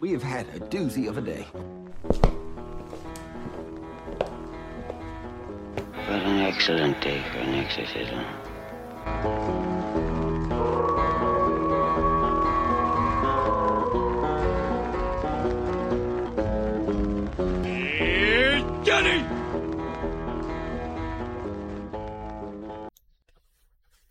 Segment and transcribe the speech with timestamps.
[0.00, 1.42] We have had a doozy of a day.
[5.92, 8.24] What an excellent day for an exorcism.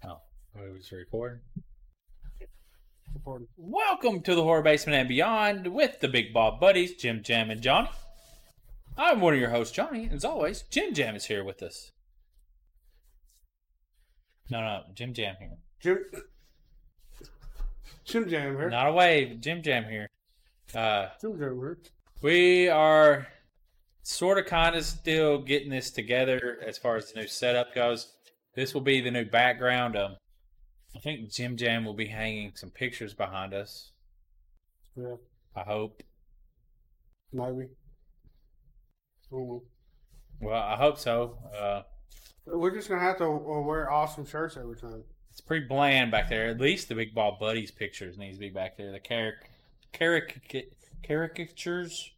[0.05, 0.21] Oh,
[0.55, 1.39] we was recording.
[3.57, 7.61] Welcome to the Horror Basement and Beyond with the Big Bald Buddies, Jim Jam and
[7.61, 7.89] Johnny.
[8.97, 10.05] I'm one of your hosts, Johnny.
[10.05, 11.91] and As always, Jim Jam is here with us.
[14.49, 15.57] No, no, Jim Jam here.
[15.79, 16.05] Jim,
[18.03, 18.69] Jim Jam here.
[18.71, 20.09] Not a wave, Jim Jam here.
[20.73, 21.77] Uh, Jim Jam here.
[22.23, 23.27] we are
[24.01, 28.11] sort of kind of still getting this together as far as the new setup goes.
[28.55, 29.95] This will be the new background.
[29.95, 30.15] Um,
[30.95, 33.91] I think Jim Jam will be hanging some pictures behind us.
[34.95, 35.15] Yeah,
[35.55, 36.01] I hope.
[37.31, 37.67] maybe.
[39.31, 39.61] Well,
[40.53, 41.37] I hope so.
[41.55, 41.83] Uh,
[42.45, 45.03] We're just gonna have to uh, wear awesome shirts every time.
[45.31, 46.47] it's pretty bland back there.
[46.49, 48.91] At least the Big Bald Buddies pictures needs to be back there.
[48.91, 49.49] The caric-
[49.93, 50.71] caric-
[51.05, 52.11] caricatures.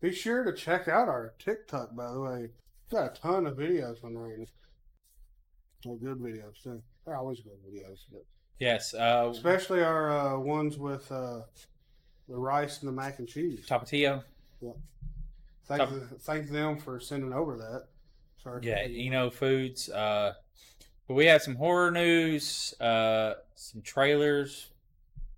[0.00, 2.38] Be sure to check out our TikTok, by the way.
[2.40, 4.38] We've got a ton of videos on there.
[5.84, 6.80] Well, good videos too.
[7.08, 8.26] They're always good videos, but
[8.58, 8.92] Yes.
[8.92, 11.40] Uh, especially our uh, ones with uh,
[12.28, 13.64] the rice and the mac and cheese.
[13.66, 14.24] Tapatio.
[15.64, 17.86] Thank, Top- thank them for sending over that.
[18.42, 18.60] Sorry.
[18.66, 19.88] Yeah, Eno Foods.
[19.88, 20.34] Uh,
[21.06, 24.68] but we had some horror news, uh, some trailers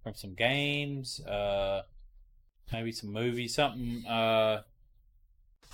[0.02, 1.82] from some games, uh,
[2.72, 4.04] maybe some movies, something.
[4.06, 4.62] Uh,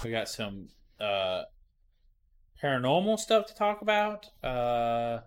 [0.05, 0.69] we got some
[1.01, 1.45] uh,
[2.63, 5.21] paranormal stuff to talk about, uh,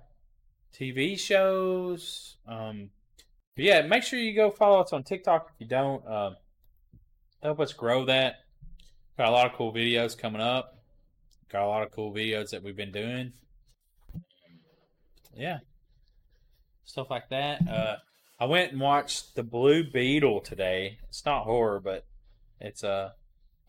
[0.78, 2.38] TV shows.
[2.48, 2.89] Um,
[3.56, 6.06] but yeah, make sure you go follow us on TikTok if you don't.
[6.06, 6.31] Uh,
[7.42, 8.36] help us grow that.
[9.17, 10.80] Got a lot of cool videos coming up
[11.50, 13.34] got a lot of cool videos that we've been doing.
[15.36, 15.60] Yeah.
[16.86, 17.67] Stuff like that.
[17.67, 17.98] Uh
[18.42, 20.99] I went and watched The Blue Beetle today.
[21.10, 22.05] It's not horror, but
[22.61, 23.14] it's a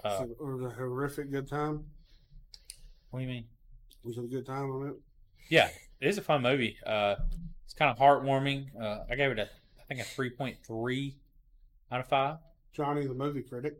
[0.04, 1.86] uh, uh it was a horrific good time.
[3.10, 3.46] what do you mean?
[4.04, 4.94] Was it a good time on it?
[5.50, 6.76] Yeah, it is a fun movie.
[6.86, 7.16] Uh
[7.64, 8.66] it's kind of heartwarming.
[8.80, 9.48] Uh I gave it a
[9.80, 11.14] I think a 3.3
[11.92, 12.36] out of 5.
[12.72, 13.78] Johnny, the movie critic.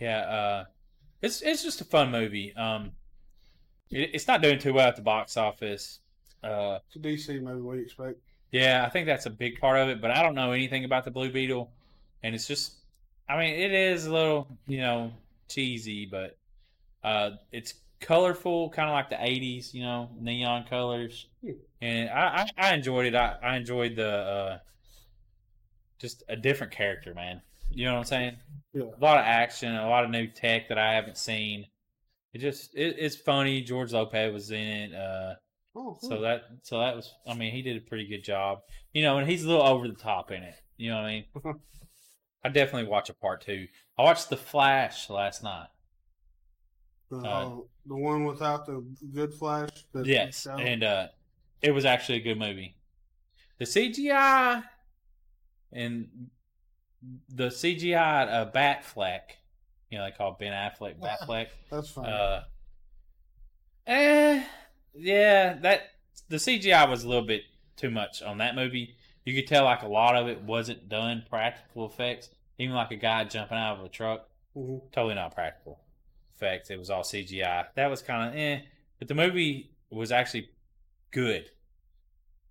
[0.00, 0.64] Yeah, uh
[1.22, 2.54] it's it's just a fun movie.
[2.56, 2.92] Um
[3.90, 6.00] it, it's not doing too well at the box office.
[6.42, 7.60] Uh It's a DC movie.
[7.60, 8.18] What do you expect?
[8.50, 11.04] Yeah, I think that's a big part of it, but I don't know anything about
[11.04, 11.70] the Blue Beetle,
[12.22, 12.76] and it's just,
[13.28, 15.12] I mean, it is a little, you know,
[15.48, 16.38] cheesy, but
[17.04, 21.26] uh, it's colorful, kind of like the '80s, you know, neon colors,
[21.80, 23.14] and I, I, I enjoyed it.
[23.14, 24.58] I, I enjoyed the uh,
[25.98, 27.42] just a different character, man.
[27.70, 28.36] You know what I'm saying?
[28.72, 28.84] Yeah.
[28.84, 31.66] A lot of action, a lot of new tech that I haven't seen.
[32.32, 33.60] It just, it, it's funny.
[33.62, 34.94] George Lopez was in it.
[34.94, 35.34] Uh,
[35.76, 36.10] Oh, cool.
[36.10, 38.62] so that so that was I mean he did a pretty good job.
[38.92, 40.54] You know, and he's a little over the top in it.
[40.76, 41.08] You know what I
[41.44, 41.54] mean?
[42.42, 43.68] I definitely watch a part two.
[43.96, 45.68] I watched The Flash last night.
[47.12, 47.56] uh, uh,
[47.88, 49.70] the one without the good flash.
[50.04, 51.08] Yes, and uh
[51.62, 52.76] it was actually a good movie.
[53.58, 54.62] The CGI
[55.72, 56.08] and
[57.28, 59.20] the CGI uh, Batfleck,
[59.90, 61.48] you know they call Ben Affleck Batfleck.
[61.70, 62.06] that's fine.
[62.06, 62.44] Uh,
[63.86, 64.44] eh,
[64.94, 65.82] yeah, that
[66.28, 67.42] the CGI was a little bit
[67.76, 68.94] too much on that movie.
[69.24, 72.30] You could tell like a lot of it wasn't done practical effects.
[72.58, 74.80] Even like a guy jumping out of a truck, Mhm.
[74.92, 75.78] totally not practical
[76.38, 76.70] effects.
[76.70, 77.66] It was all CGI.
[77.74, 78.60] That was kind of eh,
[78.98, 80.50] but the movie was actually
[81.10, 81.50] good.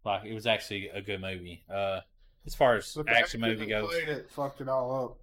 [0.04, 1.64] Like it was actually a good movie.
[1.74, 2.02] Uh,
[2.46, 5.18] as far as the action movie goes, played it fucked it all up.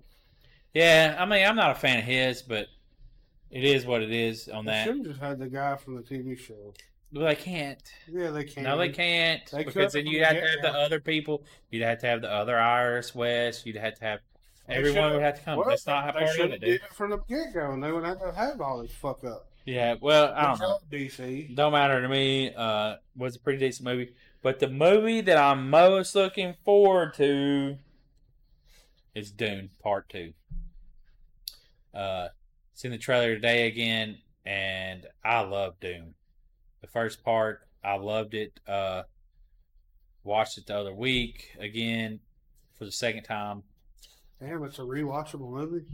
[0.74, 1.16] yeah.
[1.18, 2.66] I mean, I'm not a fan of his, but
[3.50, 4.84] it is what it is on They that.
[4.86, 6.74] should have just had the guy from the TV show.
[7.12, 7.80] Well, they can't.
[8.12, 8.66] Yeah, they can't.
[8.66, 11.44] No, they can't They because then you'd have to have the the other people.
[11.70, 13.64] You'd have to have the other Iris West.
[13.64, 14.20] You'd have to have
[14.66, 15.58] They everyone would have to come.
[15.58, 16.80] Well, That's not how they part should it, have dude.
[16.80, 19.22] did it from the get go, and they would have to have all this fuck
[19.24, 19.46] up.
[19.66, 20.78] Yeah, well, I don't know.
[20.90, 21.54] DC.
[21.54, 22.52] Don't matter to me.
[22.54, 24.12] Uh, was a pretty decent movie,
[24.42, 27.78] but the movie that I'm most looking forward to
[29.14, 30.32] is Dune Part Two.
[31.94, 32.28] Uh,
[32.74, 36.14] seen the trailer today again, and I love Dune.
[36.82, 38.60] The first part, I loved it.
[38.66, 39.04] Uh,
[40.24, 42.20] watched it the other week again
[42.78, 43.62] for the second time.
[44.40, 45.84] Damn, it's a rewatchable movie.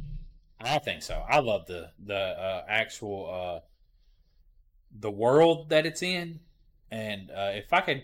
[0.60, 1.22] I think so.
[1.28, 3.60] I love the the uh, actual uh,
[4.98, 6.40] the world that it's in,
[6.90, 7.98] and uh, if I could,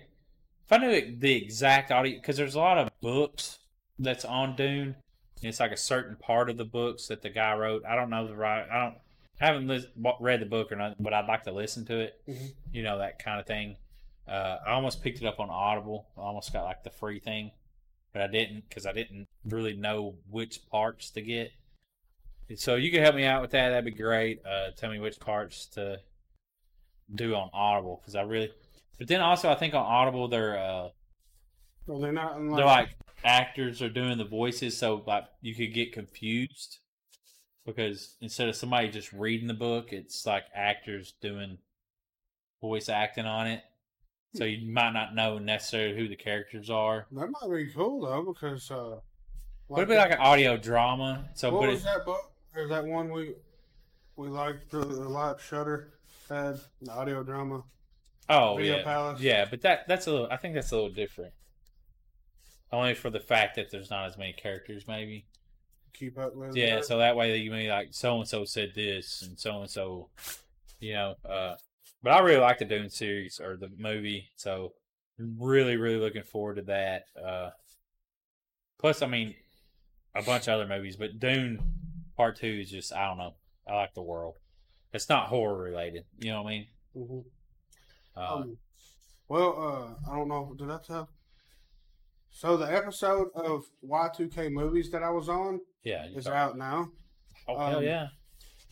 [0.65, 3.59] if I knew the exact audio, because there's a lot of books
[3.99, 4.95] that's on Dune,
[5.43, 7.85] It's like a certain part of the books that the guy wrote.
[7.85, 8.67] I don't know the right.
[8.71, 8.95] I don't
[9.41, 12.21] I haven't wa- read the book or nothing, but I'd like to listen to it.
[12.27, 12.55] Mhm.
[12.73, 13.77] You know that kind of thing.
[14.27, 16.07] Uh, I almost picked it up on Audible.
[16.17, 17.51] I almost got like the free thing,
[18.17, 21.51] but I didn't because I didn't really know which parts to get.
[22.55, 23.69] So you can help me out with that.
[23.69, 24.41] That'd be great.
[24.43, 25.99] Uh, tell me which parts to
[27.15, 28.53] do on Audible because I really.
[28.99, 30.89] But then also, I think on Audible they're uh,
[31.87, 32.39] Well, they're not.
[32.39, 36.79] they're like actors are doing the voices, so like you could get confused
[37.67, 41.59] because instead of somebody just reading the book, it's like actors doing
[42.63, 43.61] voice acting on it.
[44.37, 47.07] So you might not know necessarily who the characters are.
[47.13, 48.97] That might be cool though, because uh,
[49.69, 51.25] Would it be like an audio drama?
[51.35, 52.33] So, what but was it's, that book?
[52.55, 53.35] Or that one we
[54.17, 55.93] we liked the, the live Shudder
[56.29, 57.63] had the audio drama.
[58.29, 59.21] oh Video yeah, Palace.
[59.21, 60.29] yeah, but that that's a little.
[60.31, 61.33] I think that's a little different.
[62.73, 65.27] Only for the fact that there's not as many characters, maybe.
[65.93, 66.57] Keep up with.
[66.57, 66.85] Yeah, it.
[66.85, 69.71] so that way that you may like so and so said this and so and
[69.71, 70.09] so,
[70.81, 71.15] you know.
[71.25, 71.55] Uh,
[72.03, 74.73] but I really like the Dune series or the movie, so
[75.19, 77.05] really, really looking forward to that.
[77.23, 77.51] Uh,
[78.79, 79.35] plus, I mean,
[80.15, 81.61] a bunch of other movies, but Dune
[82.17, 83.35] Part Two is just I don't know.
[83.69, 84.37] I like the world.
[84.93, 86.67] It's not horror related, you know what I mean?
[86.97, 87.25] Mhm.
[88.17, 88.59] Uh, Um,
[89.29, 90.55] well, uh, I don't know.
[90.57, 91.11] Did I tell?
[92.31, 96.91] So the episode of Y2K movies that I was on yeah, is out now,
[97.49, 98.09] Oh hell um, yeah!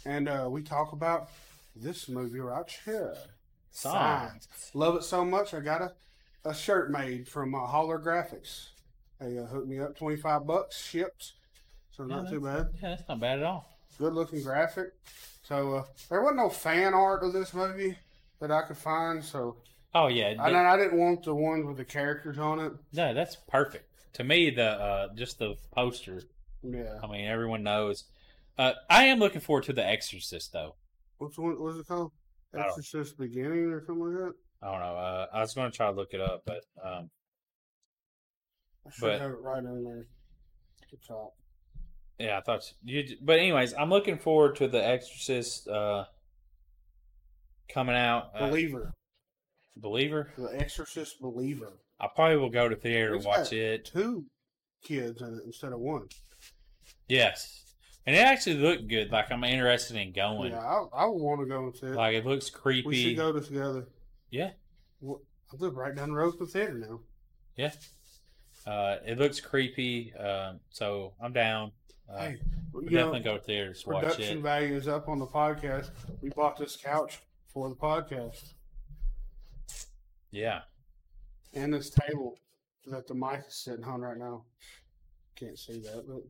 [0.04, 1.28] and uh, we talk about
[1.76, 3.14] this movie right here.
[3.70, 4.48] Signs.
[4.74, 5.52] Love it so much.
[5.54, 5.92] I got a,
[6.44, 8.68] a shirt made from uh, Holler Graphics.
[9.20, 11.32] They uh, hooked me up twenty five bucks shipped,
[11.90, 12.68] so Yeah, not too bad.
[12.82, 13.68] Yeah, that's not bad at all.
[13.98, 14.92] Good looking graphic.
[15.42, 17.96] So uh, there wasn't no fan art of this movie
[18.40, 19.22] that I could find.
[19.24, 19.56] So
[19.94, 22.72] Oh yeah, and th- I didn't want the ones with the characters on it.
[22.92, 23.88] no, that's perfect.
[24.14, 26.22] To me, the uh, just the poster
[26.62, 26.98] Yeah.
[27.02, 28.04] I mean, everyone knows.
[28.56, 30.74] Uh, I am looking forward to The Exorcist, though.
[31.18, 31.60] What's one?
[31.60, 32.12] What's it called?
[32.54, 34.32] I don't- Exorcist Beginning or something like that.
[34.62, 34.96] I don't know.
[34.96, 37.10] Uh, I was going to try to look it up, but um,
[38.86, 40.06] I should But- have it right in there.
[40.82, 41.34] at the top.
[42.18, 43.16] yeah, I thought you.
[43.20, 46.04] But anyways, I'm looking forward to The Exorcist uh,
[47.68, 48.30] coming out.
[48.34, 48.92] Uh, Believer.
[49.76, 50.32] Believer.
[50.38, 51.72] The Exorcist Believer.
[52.00, 53.84] I probably will go to theater It's to watch got it.
[53.86, 54.24] Two
[54.84, 56.06] kids in it instead of one.
[57.08, 57.63] Yes,
[58.06, 59.10] and it actually looked good.
[59.10, 60.52] Like I'm interested in going.
[60.52, 61.94] Yeah, I, I want to go and see it.
[61.94, 62.86] Like it looks creepy.
[62.88, 63.86] we should go together.
[64.30, 64.50] Yeah,
[65.00, 65.20] What-
[65.52, 67.00] I live right down the road from the theater now.
[67.56, 67.72] yeah.
[68.66, 70.12] Uh, it looks creepy.
[70.14, 71.70] Um, so I'm down.
[72.10, 72.36] Uh, hey,
[72.72, 75.90] we'll you know, definitely go to theaters production value is up on the podcast.
[76.22, 77.20] We bought this couch
[77.52, 78.52] for the podcast
[80.30, 80.62] Yeah.
[81.52, 82.38] and this table
[82.86, 84.44] that the mic is sitting on right now.
[85.36, 86.22] Can't see that, but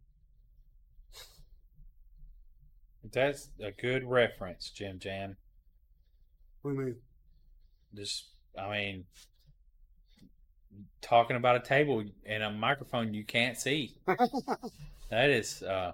[3.12, 5.37] That's a good reference, Jim Jam.
[6.62, 6.97] we mean
[7.95, 8.29] Just,
[8.59, 9.05] I mean,
[11.03, 13.95] talking about a table and a microphone you can't see.
[15.11, 15.93] that is uh,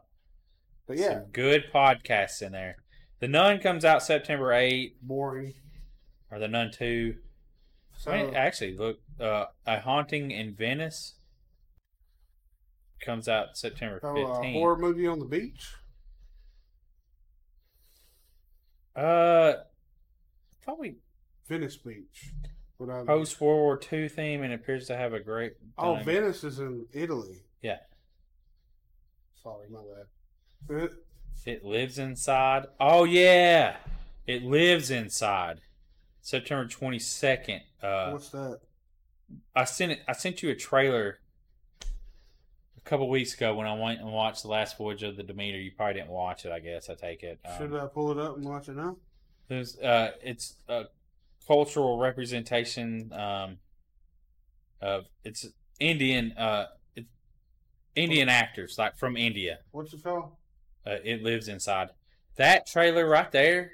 [0.87, 2.77] But yeah, some good podcasts in there.
[3.19, 4.95] The Nun comes out September eighth.
[5.03, 5.55] boring.
[6.31, 7.17] or The Nun 2.
[7.99, 11.17] So I mean, actually, look, uh, A Haunting in Venice
[13.05, 14.49] comes out September so, 15th.
[14.49, 15.75] uh, horror movie on the beach.
[19.01, 19.55] Uh,
[20.63, 20.97] probably
[21.49, 22.33] Venice Beach.
[22.79, 25.55] Post World War II theme and appears to have a great.
[25.79, 25.97] oh.
[25.97, 27.43] Venice is in Italy.
[27.63, 27.79] Yeah.
[29.43, 29.81] Sorry, my
[30.69, 30.83] bad.
[30.83, 30.89] Uh,
[31.47, 32.67] It lives inside.
[32.79, 33.77] Oh yeah,
[34.27, 35.61] it lives inside.
[36.23, 37.63] September twenty second.
[37.83, 38.61] Uh, What's that?
[39.57, 40.01] I sent it.
[40.09, 41.19] I sent you a trailer
[42.91, 45.57] couple weeks ago when I went and watched the last voyage of the Demeter.
[45.59, 46.51] You probably didn't watch it.
[46.51, 47.39] I guess I take it.
[47.45, 48.97] Um, Should I pull it up and watch it now?
[49.47, 50.87] There's, uh, it's a
[51.47, 53.59] cultural representation um,
[54.81, 55.47] of it's
[55.79, 56.67] Indian, uh,
[56.97, 57.09] it's
[57.95, 59.61] Indian actors like from India.
[59.71, 60.33] What's it called?
[60.85, 61.91] Uh, it lives inside
[62.37, 63.73] that trailer right there.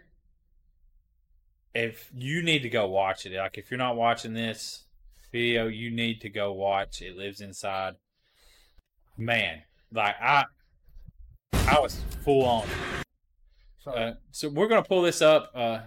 [1.75, 4.85] If you need to go watch it, like if you're not watching this
[5.33, 7.95] video, you need to go watch It Lives Inside.
[9.17, 10.45] Man, like I,
[11.53, 12.67] I was full on.
[13.87, 15.51] Uh, so we're gonna pull this up.
[15.55, 15.79] Uh,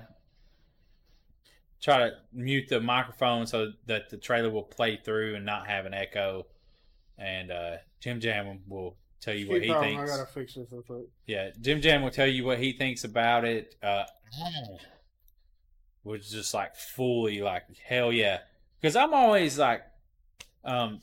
[1.81, 5.85] try to mute the microphone so that the trailer will play through and not have
[5.85, 6.45] an echo.
[7.17, 10.11] And uh, Jim Jam will tell you what he going, thinks.
[10.11, 11.05] I gotta fix this real quick.
[11.25, 13.75] Yeah, Jim Jam will tell you what he thinks about it.
[13.83, 14.05] Uh,
[16.03, 18.39] was just like fully like hell yeah,
[18.79, 19.83] because I'm always like,
[20.63, 21.01] um,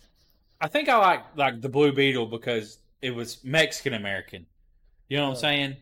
[0.60, 4.46] I think I like like the Blue Beetle because it was Mexican American.
[5.08, 5.76] You know what I'm saying?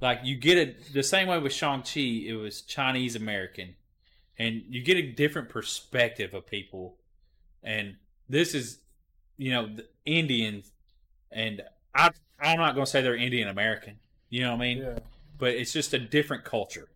[0.00, 2.00] Like you get it the same way with Shang Chi.
[2.00, 3.74] It was Chinese American,
[4.38, 6.96] and you get a different perspective of people.
[7.62, 7.96] And
[8.28, 8.78] this is,
[9.36, 10.70] you know, the Indians,
[11.32, 11.62] and
[11.94, 13.98] I I'm not gonna say they're Indian American.
[14.30, 14.78] You know what I mean?
[14.78, 14.98] Yeah.
[15.36, 16.88] But it's just a different culture,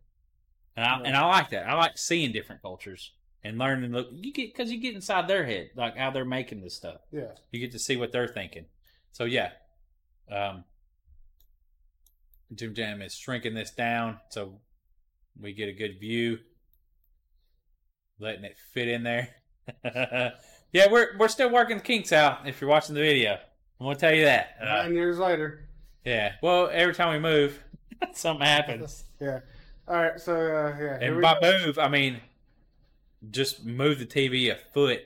[0.77, 1.03] and I Yeah.
[1.07, 1.67] and I like that.
[1.67, 3.13] I like seeing different cultures
[3.45, 3.93] and learning.
[3.93, 7.01] Look, you get because you get inside their head, like how they're making this stuff
[7.11, 7.33] Yeah.
[7.51, 8.67] you get to see what they're thinking.
[9.13, 9.51] So yeah,
[10.31, 10.65] um,
[12.55, 14.61] Jim Jam is shrinking this down so
[15.41, 16.39] we get a good view,
[18.19, 19.29] letting it fit in there.
[20.73, 22.47] yeah, we're we're still working the kinks out.
[22.49, 23.33] If you're watching the video,
[23.81, 24.57] I'm gonna tell you that.
[24.61, 25.69] Uh, Nine years later.
[26.05, 26.33] yeah.
[26.43, 27.63] Well, every time we move,
[28.13, 29.05] something happens.
[29.21, 29.39] Yeah.
[29.87, 30.19] All right.
[30.21, 30.99] So uh, yeah.
[31.01, 31.53] And by go.
[31.67, 32.21] move, I mean
[33.31, 35.01] just move the TV a foot,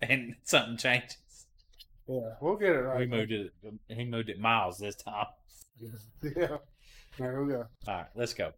[0.00, 1.18] and something changes.
[2.06, 2.98] Yeah, we'll get it right.
[2.98, 3.52] We moved it.
[3.88, 5.26] He moved it miles this time.
[6.36, 6.56] Yeah.
[7.18, 7.66] There we go.
[7.86, 8.52] All right, let's go.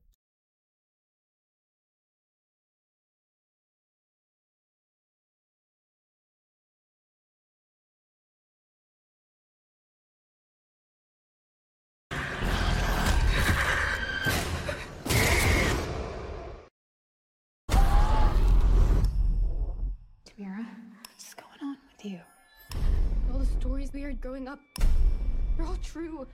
[20.37, 20.67] Tamara,
[21.03, 22.21] what's going on with you?
[23.33, 24.61] All the stories we heard growing up,
[25.57, 26.27] they're all true.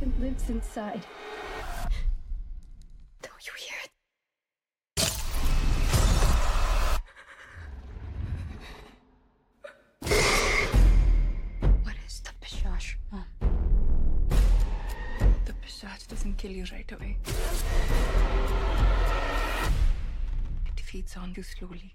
[0.00, 1.04] It lives inside.
[3.22, 3.90] Don't you hear it?
[11.82, 13.24] What is the Pishash, Mom?
[15.44, 15.54] The
[16.08, 17.16] doesn't kill you right away.
[20.76, 21.94] It feeds on you slowly.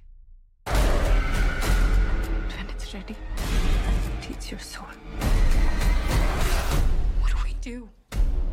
[2.58, 3.15] When it's ready,
[4.22, 4.86] it eats your soul.
[7.20, 7.89] What do we do?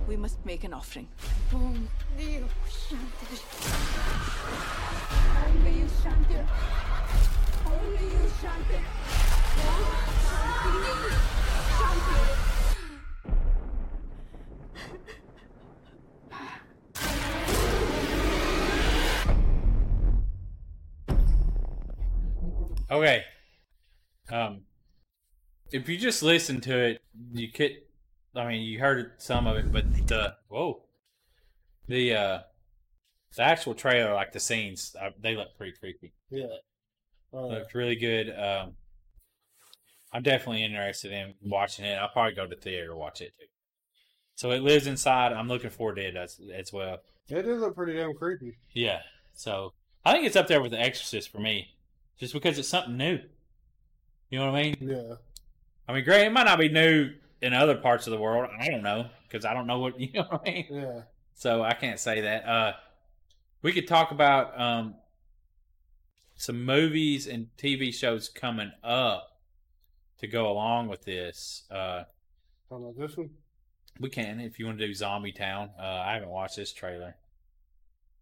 [0.08, 1.08] We must make an offering.
[1.50, 1.88] Boom.
[2.14, 2.44] Only you,
[6.02, 6.46] Shanti.
[7.66, 8.80] Only you, Shanti.
[9.56, 10.04] Shanti.
[11.78, 12.46] Shanti.
[22.88, 23.24] Okay.
[24.30, 24.62] Um,
[25.72, 27.02] if you just listen to it,
[27.32, 27.72] you could.
[28.34, 30.82] I mean, you heard some of it, but the whoa,
[31.88, 32.38] the uh,
[33.36, 36.12] the actual trailer, like the scenes, uh, they look pretty creepy.
[36.30, 36.46] Yeah.
[37.32, 38.30] Uh, Looked really good.
[38.30, 38.72] Um,
[40.12, 41.94] I'm definitely interested in watching it.
[41.96, 43.46] I'll probably go to theater to watch it too.
[44.36, 45.32] So it lives inside.
[45.32, 46.98] I'm looking forward to it as, as well.
[47.28, 48.58] it did look pretty damn creepy.
[48.72, 49.00] Yeah.
[49.34, 49.72] So
[50.04, 51.68] I think it's up there with The Exorcist for me,
[52.18, 53.18] just because it's something new.
[54.30, 54.76] You know what I mean?
[54.80, 55.14] Yeah.
[55.88, 56.26] I mean, great.
[56.26, 58.48] It might not be new in other parts of the world.
[58.58, 60.66] I don't know because I don't know what you know what I mean.
[60.70, 61.00] Yeah.
[61.34, 62.46] So I can't say that.
[62.46, 62.72] Uh,
[63.62, 64.94] we could talk about um,
[66.36, 69.38] some movies and TV shows coming up
[70.18, 71.64] to go along with this.
[71.70, 72.04] Uh,
[72.68, 73.30] Talking about this one?
[74.00, 75.70] we can if you want to do Zombie Town.
[75.78, 77.16] Uh, I haven't watched this trailer,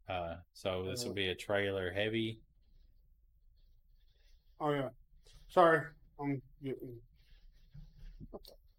[0.08, 2.40] uh, so this will be a trailer heavy.
[4.60, 4.88] Oh yeah.
[5.54, 5.82] Sorry.
[6.18, 6.98] Um, I'm getting.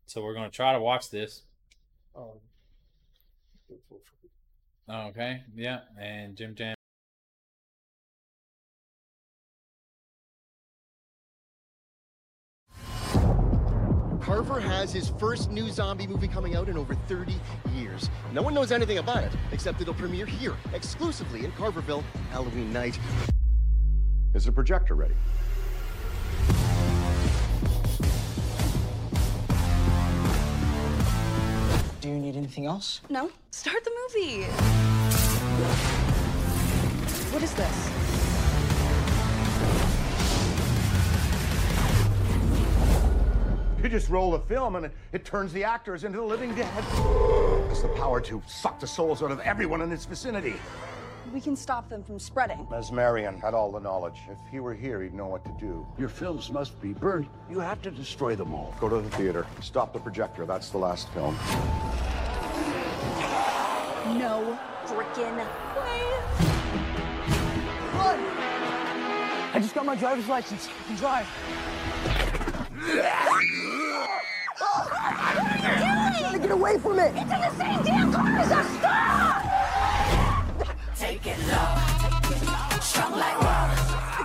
[0.07, 1.43] So we're gonna try to watch this.
[2.13, 2.41] Oh.
[4.89, 6.75] Okay, yeah, and Jim Jam.
[14.21, 17.35] Carver has his first new zombie movie coming out in over 30
[17.73, 18.09] years.
[18.33, 22.99] No one knows anything about it, except it'll premiere here, exclusively in Carverville, Halloween night.
[24.33, 25.15] Is the projector ready?
[32.05, 33.01] Do you need anything else?
[33.09, 34.43] No, start the movie.
[37.33, 37.89] What is this?
[43.81, 46.67] You just roll the film and it, it turns the actors into the living dead.
[46.67, 50.57] Has the power to suck the souls out of everyone in its vicinity.
[51.35, 52.65] We can stop them from spreading.
[52.71, 54.21] Mesmerian had all the knowledge.
[54.31, 55.85] If he were here, he'd know what to do.
[55.97, 57.27] Your films must be burned.
[57.49, 58.73] You have to destroy them all.
[58.79, 59.45] Go to the theater.
[59.59, 60.45] Stop the projector.
[60.45, 61.35] That's the last film.
[64.17, 65.43] No frickin' way.
[67.97, 68.19] Run!
[69.53, 70.69] I just got my driver's license.
[70.69, 71.25] I can drive.
[72.95, 74.19] How are you doing?
[75.11, 77.11] I Gotta get away from it!
[77.13, 78.79] It's in the same damn car as us!
[78.79, 79.54] Stop!
[81.07, 81.37] It's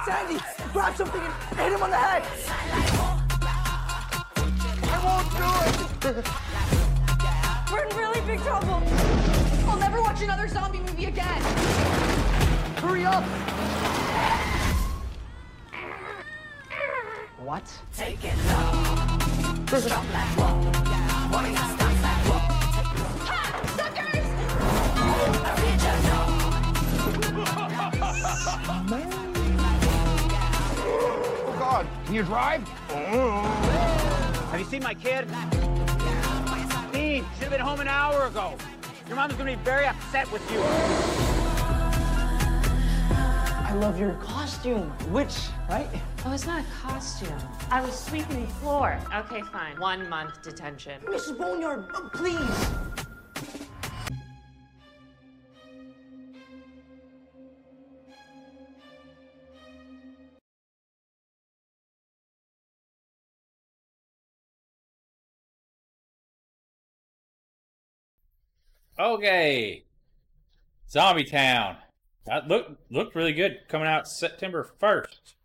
[0.09, 0.41] Andy.
[0.73, 2.23] Grab something and hit him on the head.
[4.85, 6.27] I won't do it.
[7.71, 8.83] We're in really big trouble.
[9.69, 11.43] I'll never watch another zombie movie again.
[12.79, 13.25] Hurry up.
[17.41, 17.71] What?
[17.95, 19.79] Take it low.
[19.79, 21.80] Stop like what?
[31.71, 31.87] God.
[32.05, 32.67] Can you drive?
[32.89, 35.29] Have you seen my kid?
[36.93, 38.57] Dean, should have been home an hour ago.
[39.07, 40.61] Your mom's gonna be very upset with you.
[43.71, 44.91] I love your costume.
[45.13, 45.87] Which, right?
[46.25, 47.39] Oh, it's not a costume.
[47.71, 48.99] I was sweeping the floor.
[49.15, 49.79] Okay, fine.
[49.79, 51.01] One month detention.
[51.05, 51.39] Mrs.
[51.39, 53.00] Boneyard, uh, please.
[69.01, 69.85] Okay.
[70.91, 71.77] Zombie Town.
[72.27, 73.61] That looked looked really good.
[73.69, 75.37] Coming out September first.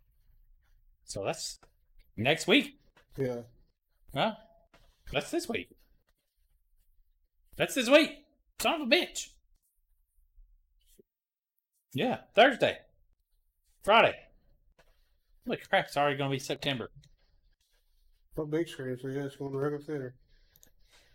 [1.04, 1.58] So that's
[2.16, 2.78] next week.
[3.16, 3.42] Yeah.
[4.12, 4.32] Huh?
[5.10, 5.70] That's this week.
[7.56, 8.10] That's this week.
[8.60, 9.28] Son of a bitch.
[11.94, 12.78] Yeah, Thursday.
[13.82, 14.14] Friday.
[15.46, 16.90] Holy crap, it's already gonna be September.
[18.34, 18.98] What big screen?
[19.00, 20.14] So yeah, it's going to regular theater.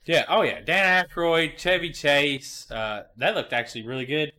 [0.06, 0.62] Yeah, oh yeah.
[0.62, 2.70] Dan Aykroyd, Chevy Chase.
[2.72, 4.32] Uh, that looked actually really good.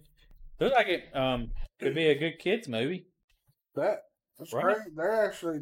[0.61, 1.51] Looked like it um
[1.81, 3.07] could be a good kids movie.
[3.77, 4.01] That
[4.39, 4.65] that's Right.
[4.77, 4.97] great.
[4.97, 5.61] They're actually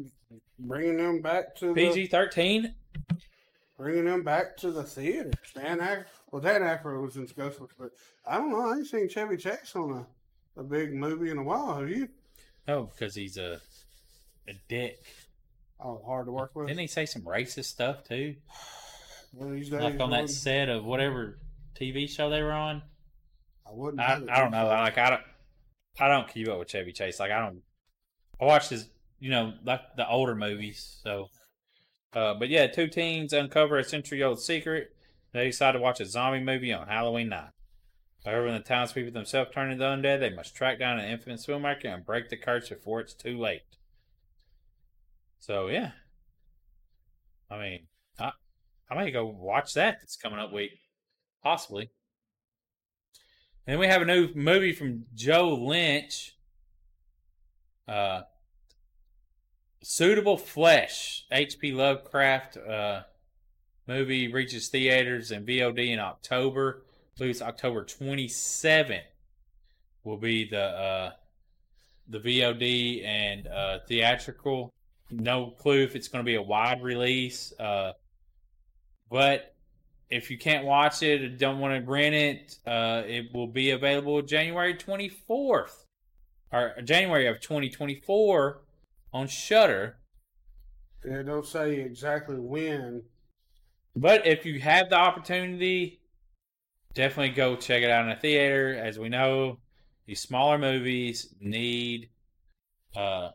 [0.59, 2.73] bringing them back to the PG thirteen.
[3.77, 5.31] bringing them back to the theater.
[5.55, 7.89] Dan Ack, well, Dan Aykroyd was in Ghostbusters, but
[8.25, 8.69] I don't know.
[8.71, 10.05] I ain't seen Chevy Chase on
[10.57, 11.79] a, a big movie in a while.
[11.79, 12.09] Have you?
[12.67, 13.59] Oh, because he's a
[14.47, 14.99] a dick.
[15.79, 16.67] Oh, hard to work with.
[16.67, 18.35] Didn't he say some racist stuff too?
[19.31, 21.39] One of these days, Like on that set of whatever
[21.79, 22.81] TV show they were on.
[23.65, 24.01] I wouldn't.
[24.01, 24.67] I, I don't know.
[24.67, 25.21] Like I don't
[25.99, 27.19] I don't keep up with Chevy Chase.
[27.19, 27.61] Like I don't.
[28.39, 28.89] I watch his
[29.19, 30.99] you know like the older movies.
[31.03, 31.29] So,
[32.13, 34.95] uh, but yeah, two teens uncover a century-old secret.
[35.33, 37.51] They decide to watch a zombie movie on Halloween night.
[38.25, 41.85] However, when the townspeople themselves turn into undead, they must track down an infamous filmmaker
[41.85, 43.61] and break the curse before it's too late.
[45.39, 45.91] So yeah,
[47.49, 47.87] I mean,
[48.19, 48.31] I
[48.91, 49.99] I might go watch that.
[50.01, 50.71] That's coming up week,
[51.41, 51.89] possibly.
[53.65, 56.35] And we have a new movie from Joe Lynch.
[57.87, 58.23] Uh,
[59.81, 61.71] Suitable Flesh, H.P.
[61.71, 63.03] Lovecraft uh,
[63.87, 66.83] movie reaches theaters and VOD in October.
[67.17, 68.99] I October 27th
[70.03, 71.11] will be the uh,
[72.09, 74.73] the VOD and uh, theatrical.
[75.09, 77.53] No clue if it's going to be a wide release.
[77.57, 77.93] Uh,
[79.11, 79.53] but
[80.09, 83.71] if you can't watch it or don't want to rent it, uh, it will be
[83.71, 85.85] available January 24th
[86.51, 88.61] or January of 2024
[89.13, 89.97] on Shudder.
[91.03, 93.03] They don't say exactly when.
[93.95, 96.01] But if you have the opportunity,
[96.93, 98.75] definitely go check it out in a theater.
[98.75, 99.59] As we know,
[100.05, 102.09] these smaller movies need
[102.95, 103.29] uh,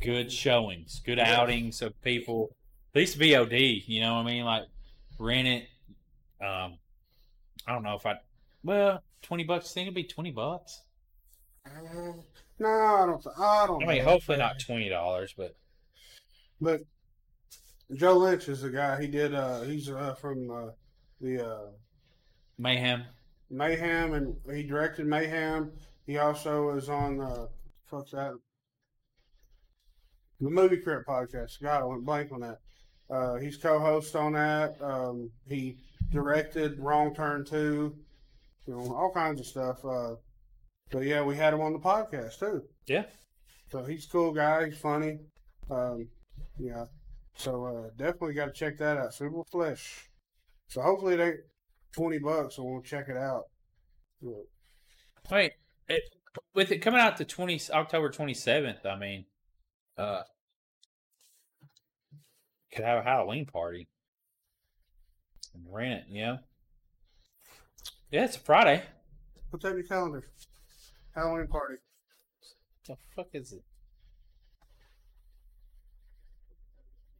[0.00, 2.54] good showings, good outings of people.
[2.94, 4.44] At least VOD, you know what I mean?
[4.44, 4.64] Like
[5.18, 5.62] rent it.
[6.44, 6.78] Um,
[7.66, 8.20] I don't know if I.
[8.62, 9.72] Well, twenty bucks.
[9.72, 10.82] Think it'd be twenty bucks.
[11.66, 12.12] Uh,
[12.58, 13.26] no, I don't.
[13.38, 13.82] I don't.
[13.82, 15.56] I mean, hopefully not twenty dollars, but
[16.60, 16.82] But
[17.94, 19.00] Joe Lynch is the guy.
[19.00, 19.34] He did.
[19.34, 20.70] uh He's uh, from uh,
[21.20, 21.66] the uh,
[22.58, 23.04] Mayhem.
[23.50, 25.72] Mayhem, and he directed Mayhem.
[26.06, 27.46] He also is on uh,
[27.86, 28.34] fuck's that
[30.40, 31.60] the Movie Crypt podcast.
[31.62, 32.58] God, I went blank on that.
[33.10, 34.76] Uh, he's co-host on that.
[34.80, 35.76] Um, he
[36.10, 37.94] directed Wrong Turn Two.
[38.66, 39.84] You know, all kinds of stuff.
[39.84, 40.14] Uh,
[40.90, 42.62] but yeah, we had him on the podcast too.
[42.86, 43.04] Yeah.
[43.70, 44.66] So he's a cool guy.
[44.66, 45.18] He's funny.
[45.70, 46.08] Um,
[46.58, 46.86] yeah.
[47.36, 49.12] So uh, definitely got to check that out.
[49.12, 50.08] Super Flesh.
[50.68, 51.40] So hopefully it ain't
[51.92, 53.44] twenty bucks, and we'll check it out.
[55.30, 55.52] Wait,
[55.88, 56.02] it,
[56.54, 59.26] with it coming out the twenty October twenty seventh, I mean,
[59.98, 60.22] uh,
[62.74, 63.88] could have a Halloween party
[65.54, 66.04] and rent it.
[66.08, 66.38] You know,
[68.10, 68.82] yeah, it's a Friday.
[69.50, 70.24] Put that in your calendar.
[71.14, 71.76] Halloween party.
[72.86, 73.62] The fuck is it?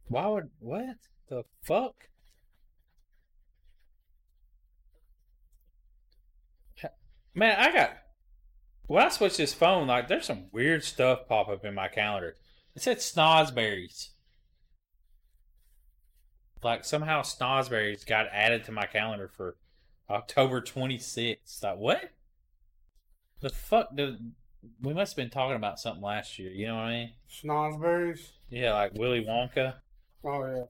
[0.07, 0.97] Why would what
[1.29, 1.95] the fuck?
[7.33, 7.97] Man, I got
[8.87, 12.35] when I switch this phone, like there's some weird stuff pop up in my calendar.
[12.75, 14.09] It said snozberries.
[16.65, 19.55] Like somehow Snosberries got added to my calendar for
[20.09, 21.63] October 26th.
[21.63, 22.09] Like what?
[23.41, 24.17] The fuck did
[24.81, 27.11] we must have been talking about something last year, you know what I mean?
[27.29, 28.31] Snosberries.
[28.49, 29.75] Yeah, like Willy Wonka.
[30.23, 30.63] Oh yeah.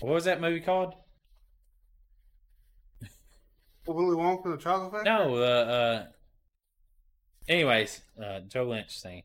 [0.00, 0.94] What was that movie called?
[3.86, 5.12] Willy Wonka and the Chocolate Factory.
[5.12, 6.06] No, uh, uh
[7.48, 9.24] anyways, uh Joe Lynch thing.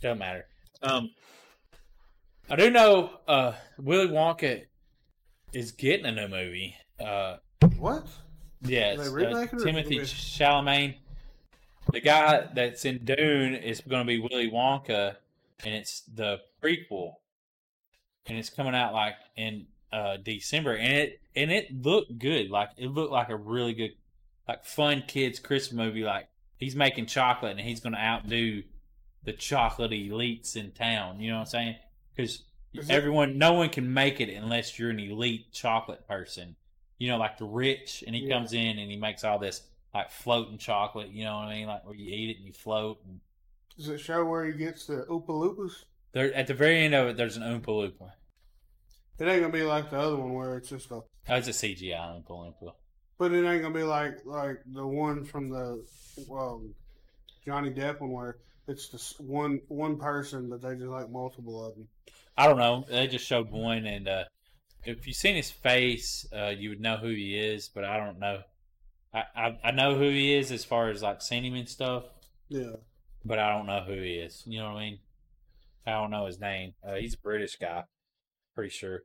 [0.00, 0.46] Doesn't matter.
[0.82, 1.10] Um
[2.48, 4.64] I do know uh Willy Wonka
[5.52, 6.76] is getting a new movie.
[7.00, 7.36] Uh
[7.78, 8.06] What?
[8.62, 10.96] yeah, it's, uh, remaking it or Timothée Chalamet.
[11.92, 15.16] The guy that's in Dune is going to be Willy Wonka,
[15.64, 17.12] and it's the prequel,
[18.26, 22.50] and it's coming out like in uh December, and it and it looked good.
[22.50, 23.92] Like it looked like a really good,
[24.48, 26.02] like fun kids Christmas movie.
[26.02, 26.28] Like
[26.58, 28.62] he's making chocolate, and he's going to outdo
[29.22, 31.20] the chocolate elites in town.
[31.20, 31.76] You know what I'm saying?
[32.16, 36.56] Because Is it- everyone, no one can make it unless you're an elite chocolate person.
[36.98, 38.34] You know, like the rich, and he Yeah.
[38.36, 39.62] comes in and he makes all this
[39.94, 41.08] like floating chocolate.
[41.10, 41.66] You know what I mean?
[41.66, 43.00] Like where you eat it and you float.
[43.04, 43.20] And
[43.76, 45.84] Does it show where he gets the Oopa Loopas?
[46.12, 48.12] there, at the very end of it, there's an Oompa Loompa.
[49.18, 51.02] It ain't gonna be like the other one where it's just a.
[51.26, 52.72] That's a CGI Oompa Loompa.
[53.18, 55.84] But it ain't gonna be like like the one from the
[56.30, 56.74] um,
[57.44, 61.74] Johnny Depp one where it's just one one person, but they just like multiple of
[61.74, 61.88] them.
[62.36, 62.84] I don't know.
[62.88, 64.24] They just showed one, and uh,
[64.84, 67.68] if you seen his face, uh, you would know who he is.
[67.68, 68.40] But I don't know.
[69.14, 72.04] I, I I know who he is as far as like seen him and stuff,
[72.48, 72.72] Yeah.
[73.24, 74.42] but I don't know who he is.
[74.46, 74.98] You know what I mean?
[75.86, 76.74] I don't know his name.
[76.86, 77.84] Uh, he's a British guy,
[78.54, 79.02] pretty sure.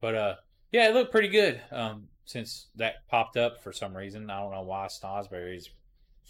[0.00, 0.34] But uh,
[0.70, 1.60] yeah, it looked pretty good.
[1.72, 4.84] Um, since that popped up for some reason, I don't know why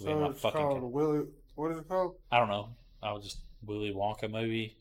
[0.01, 1.27] in So my it's fucking called Willy.
[1.59, 2.15] What is it called?
[2.31, 2.69] I don't know.
[3.03, 4.77] I was just Willy Wonka movie.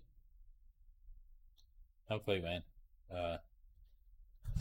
[2.08, 2.62] No clue, man.
[3.12, 3.38] Uh,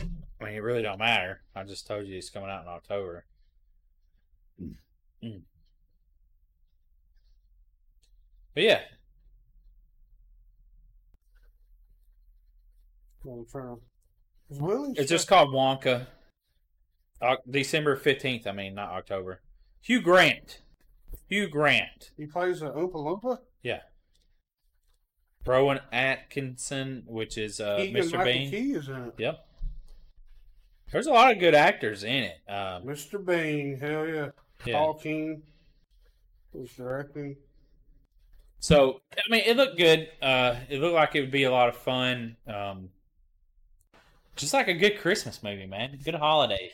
[0.01, 1.43] I mean, it really don't matter.
[1.55, 3.27] I just told you it's coming out in October.
[5.23, 5.43] Mm.
[8.55, 8.81] But yeah,
[13.27, 13.77] I'm trying.
[14.49, 14.95] Willy?
[14.97, 16.07] it's just called Wonka.
[17.51, 18.47] December fifteenth.
[18.47, 19.43] I mean, not October.
[19.83, 20.63] Hugh Grant.
[21.29, 22.11] Hugh Grant.
[22.17, 23.39] He plays a Oompa Loompa.
[23.63, 23.81] Yeah.
[25.45, 28.13] Rowan Atkinson, which is uh, Mr.
[28.15, 28.51] Michael Bean.
[28.51, 29.15] Key is in it.
[29.19, 29.47] Yep.
[30.93, 32.39] There's a lot of good actors in it.
[32.49, 33.25] Um, Mr.
[33.25, 34.29] Bean, hell yeah.
[34.65, 34.79] Yeah.
[34.79, 35.43] Paul King
[36.53, 37.37] was directing.
[38.59, 40.09] so I mean, it looked good.
[40.23, 42.37] Uh, it looked like it would be a lot of fun.
[42.47, 42.89] Um,
[44.37, 45.99] just like a good Christmas movie, man.
[46.05, 46.71] Good holiday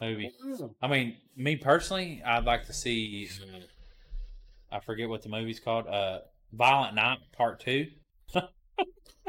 [0.00, 0.32] movie.
[0.80, 3.28] I mean, me personally, I'd like to see.
[4.72, 5.86] I forget what the movie's called.
[5.86, 6.20] Uh,
[6.52, 7.88] Violent Night Part Two.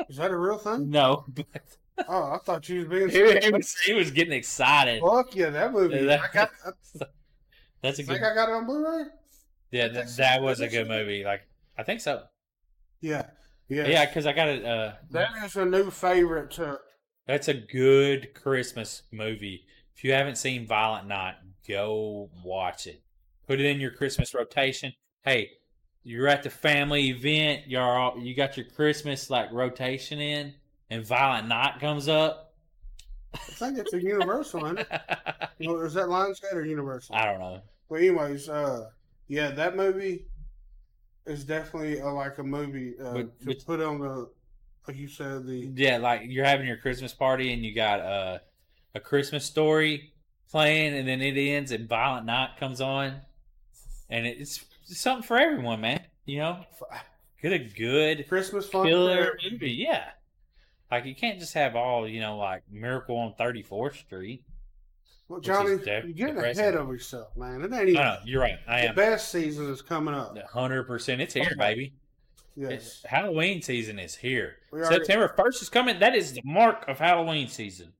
[0.09, 0.89] Is that a real thing?
[0.89, 1.25] No,
[2.07, 3.09] Oh, I thought you was being.
[3.09, 5.01] he, he was, he was getting excited.
[5.01, 6.03] Fuck yeah, that movie.
[6.05, 6.49] That- I got.
[6.65, 6.71] I
[7.81, 8.23] That's a think good.
[8.31, 9.03] I got it on Blu-ray.
[9.71, 11.23] Yeah, that, that was a good movie.
[11.23, 11.41] Like,
[11.77, 12.23] I think so.
[13.01, 13.27] Yeah,
[13.69, 14.63] yeah, Yeah, because I got it.
[14.65, 16.79] Uh, That is a new favorite to.
[17.27, 19.65] That's a good Christmas movie.
[19.95, 21.35] If you haven't seen Violent Night,
[21.67, 23.01] go watch it.
[23.47, 24.93] Put it in your Christmas rotation.
[25.23, 25.51] Hey,
[26.03, 27.63] you're at the family event.
[27.67, 30.53] You're all, you got your Christmas like rotation in,
[30.89, 32.53] and Violent Night comes up.
[33.33, 34.87] I think it's a Universal, isn't it?
[35.59, 37.15] You know, is that Lionsgate or Universal?
[37.15, 37.61] I don't know.
[37.87, 38.89] Well, anyways, uh,
[39.27, 40.25] yeah, that movie
[41.25, 44.29] is definitely uh, like a movie uh, But- to but- put on the,
[44.87, 48.39] like you said, the Yeah, like you're having your Christmas party and you got uh,
[48.95, 50.11] a Christmas story
[50.51, 53.21] playing, and then it ends and Violent Night comes on,
[54.09, 56.01] and it's something for everyone, man.
[56.25, 56.65] You know,
[57.41, 58.87] get a good Christmas fun.
[58.87, 59.71] killer movie.
[59.71, 60.09] Yeah,
[60.91, 64.43] like you can't just have all you know, like Miracle on Thirty Fourth Street.
[65.27, 66.61] Well, Johnny, de- you're getting depressing.
[66.61, 67.61] ahead of yourself, man.
[67.61, 67.93] It ain't even.
[67.93, 68.59] No, no, you're right.
[68.67, 70.37] I the am best season is coming up.
[70.51, 71.21] hundred percent.
[71.21, 71.93] It's here, baby.
[72.55, 72.71] Yes.
[72.71, 74.57] It's, Halloween season is here.
[74.71, 75.99] We September first is coming.
[75.99, 77.93] That is the mark of Halloween season.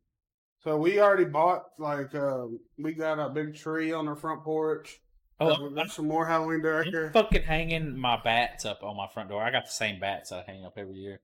[0.63, 5.01] So we already bought like um, we got a big tree on our front porch.
[5.39, 9.29] Oh, Uh, there's some more Halloween I'm fucking hanging my bats up on my front
[9.29, 9.41] door.
[9.43, 11.21] I got the same bats I hang up every year.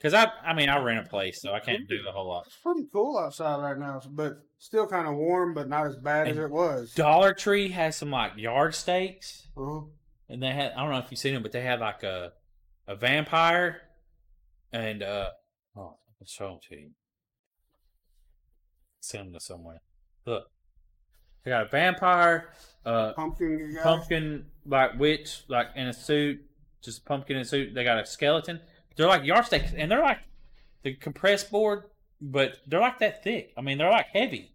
[0.00, 2.44] Cause I, I mean, I rent a place, so I can't do a whole lot.
[2.46, 6.28] It's pretty cool outside right now, but still kind of warm, but not as bad
[6.28, 6.94] as it was.
[6.94, 9.86] Dollar Tree has some like yard stakes, Uh-huh.
[10.28, 12.32] and they had I don't know if you've seen them, but they had like a
[12.86, 13.80] a vampire,
[14.72, 15.30] and uh
[15.76, 16.90] oh, I'll show them to you.
[19.00, 19.82] Send them to somewhere.
[20.26, 20.44] Look,
[21.44, 22.50] they got a vampire,
[22.84, 23.82] uh, Pumpkin guy.
[23.82, 26.40] pumpkin like witch like in a suit,
[26.82, 27.74] just a pumpkin in a suit.
[27.74, 28.60] They got a skeleton.
[28.96, 30.18] They're like yard stakes, and they're like
[30.82, 31.84] the compressed board
[32.20, 33.52] but they're like that thick.
[33.56, 34.50] I mean, they're like heavy.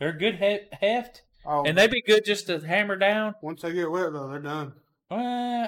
[0.00, 3.36] They're good he- heft, Oh, and they'd be good just to hammer down.
[3.40, 4.72] once they get wet though, they're done.
[5.10, 5.14] Uh,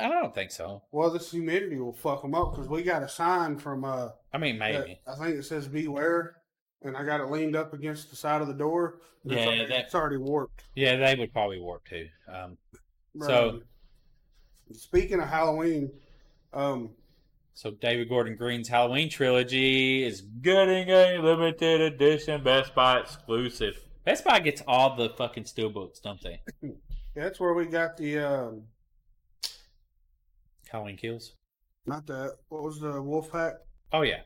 [0.02, 0.82] I don't think so.
[0.90, 4.38] Well, this humidity will fuck them up because we got a sign from uh, I
[4.38, 4.98] mean, maybe.
[5.06, 6.36] that- I think it says "Beware,"
[6.86, 8.98] and I got it leaned up against the side of the door.
[9.24, 10.64] and it's Yeah, already, that- it's already warped.
[10.74, 12.08] Yeah, they would probably warp too.
[12.28, 12.58] Um,
[13.20, 13.62] so, Um,
[14.72, 15.90] speaking of Halloween,
[16.52, 16.94] um,
[17.54, 23.82] so David Gordon Green's Halloween trilogy is getting a limited edition Best Buy exclusive.
[24.04, 26.42] Best Buy gets all the fucking steelbooks, don't they?
[27.14, 28.62] that's where we got the um,
[30.70, 31.34] Halloween Kills.
[31.86, 33.54] not the what was the wolf pack?
[33.92, 34.20] Oh yeah,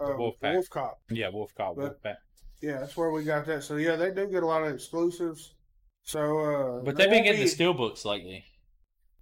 [0.00, 0.54] Uh, Wolf Pack.
[0.54, 1.00] Wolf Cop.
[1.10, 1.76] yeah, Wolf Cop.
[1.76, 2.16] Wolf Pack.
[2.60, 3.62] Yeah, that's where we got that.
[3.62, 5.54] So yeah, they do get a lot of exclusives.
[6.02, 6.38] So,
[6.80, 8.44] uh, But they've been getting the be- steelbooks lately.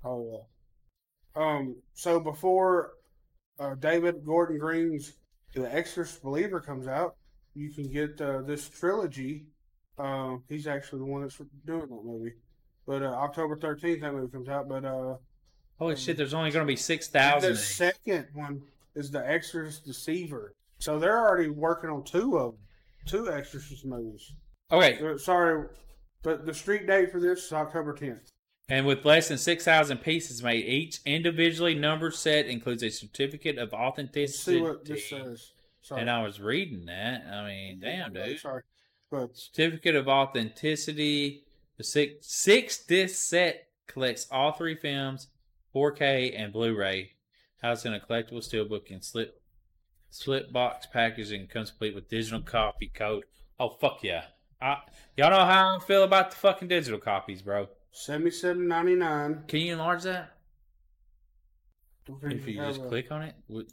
[0.05, 0.27] Oh
[1.37, 1.43] yeah.
[1.43, 1.77] Um.
[1.95, 2.93] So before
[3.59, 5.13] uh, David Gordon Green's
[5.55, 7.17] The Exorcist Believer comes out,
[7.55, 9.47] you can get uh, this trilogy.
[9.99, 12.33] Uh, he's actually the one that's doing that movie.
[12.87, 14.69] But uh, October thirteenth, that movie comes out.
[14.69, 15.17] But uh,
[15.79, 16.17] Holy shit!
[16.17, 17.53] There's only going to be six thousand.
[17.53, 18.63] the second one
[18.95, 20.55] is The Exorcist Deceiver.
[20.83, 22.61] So they're already working on two of them,
[23.07, 24.33] two Exorcist movies.
[24.73, 25.69] Okay, Uh, sorry,
[26.25, 28.29] but the street date for this is October tenth.
[28.69, 33.73] And with less than 6,000 pieces made, each individually numbered set includes a certificate of
[33.73, 34.59] authenticity.
[34.59, 34.63] See authenticity.
[34.63, 35.53] what this says.
[35.83, 36.01] Sorry.
[36.01, 37.27] And I was reading that.
[37.27, 38.41] I mean, damn, dude.
[38.41, 38.63] Sorry,
[39.09, 41.45] but Certificate of authenticity.
[41.77, 45.29] The six, six disc set collects all three films,
[45.77, 47.13] 4K and Blu-ray.
[47.63, 49.42] Housed in a collectible steelbook and slip,
[50.13, 53.25] slip box packaging comes complete with digital copy code.
[53.59, 54.25] Oh fuck yeah!
[54.61, 54.79] I,
[55.17, 57.69] y'all know how I feel about the fucking digital copies, bro.
[57.91, 59.45] seventy-seven ninety-nine.
[59.49, 60.37] Can you enlarge that?
[62.23, 63.73] If you just click on it, would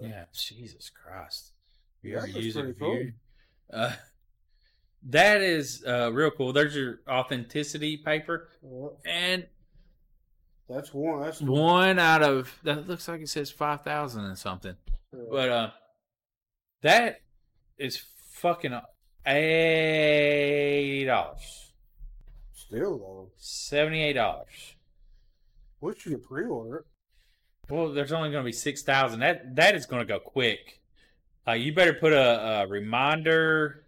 [0.00, 1.52] yeah, Jesus Christ,
[2.02, 3.06] Yeah, You're that's using pretty cool.
[3.72, 3.90] Uh,
[5.02, 6.52] that is uh, real cool.
[6.52, 8.50] There's your authenticity paper,
[9.06, 9.46] and
[10.68, 11.22] That's one.
[11.22, 14.76] That's one out of that looks like it says five thousand and something.
[15.12, 15.70] But uh,
[16.80, 17.20] that
[17.76, 18.80] is fucking
[19.26, 21.72] eighty dollars,
[22.54, 23.30] still though.
[23.36, 24.74] seventy eight dollars.
[25.80, 26.84] Wish you pre-order it.
[27.68, 29.20] Well, there's only going to be six thousand.
[29.20, 30.80] That that is going to go quick.
[31.46, 33.84] Uh, you better put a, a reminder,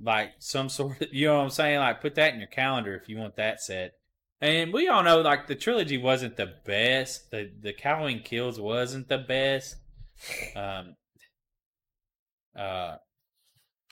[0.00, 1.78] like some sort of, you know what I'm saying?
[1.78, 3.94] Like put that in your calendar if you want that set.
[4.40, 7.30] And we all know, like the trilogy wasn't the best.
[7.30, 9.76] The the Halloween Kills wasn't the best.
[10.56, 10.96] Um.
[12.56, 12.96] Uh.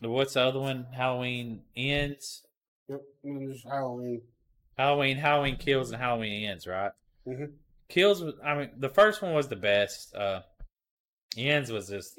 [0.01, 0.87] What's the other one?
[0.93, 2.43] Halloween Ends.
[2.89, 3.01] Yep,
[3.69, 4.23] Halloween.
[4.77, 6.93] Halloween, Halloween Kills, and Halloween Ends, right?
[7.27, 7.53] Mhm.
[7.89, 8.23] Kills.
[8.45, 10.15] I mean, the first one was the best.
[10.15, 10.43] Uh,
[11.37, 12.19] Ends was just.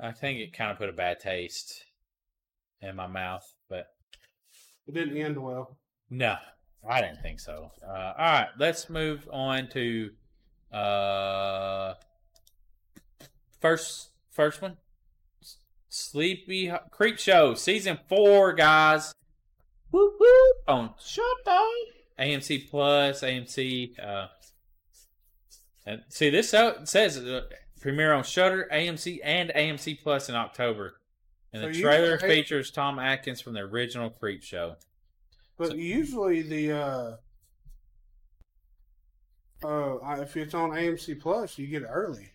[0.00, 1.84] I think it kind of put a bad taste
[2.80, 3.86] in my mouth, but
[4.88, 5.76] It didn't end well.
[6.10, 6.36] no,
[6.88, 7.70] I didn't think so.
[7.86, 10.10] Uh, all right, let's move on to
[10.72, 11.94] uh,
[13.62, 14.76] first first one.
[15.88, 19.14] Sleepy Ho- Creepshow season four, guys.
[19.90, 21.84] Whoop whoop on Showtime,
[22.18, 23.98] AMC Plus, AMC.
[24.02, 24.26] Uh,
[25.86, 27.42] and see this so- says uh,
[27.80, 30.94] premiere on Shudder, AMC, and AMC Plus in October.
[31.52, 34.76] And So the trailer hey- features Tom Atkins from the original Creepshow.
[35.58, 37.16] But usually the uh,
[39.62, 42.30] uh, if it's on AMC Plus, you get it early.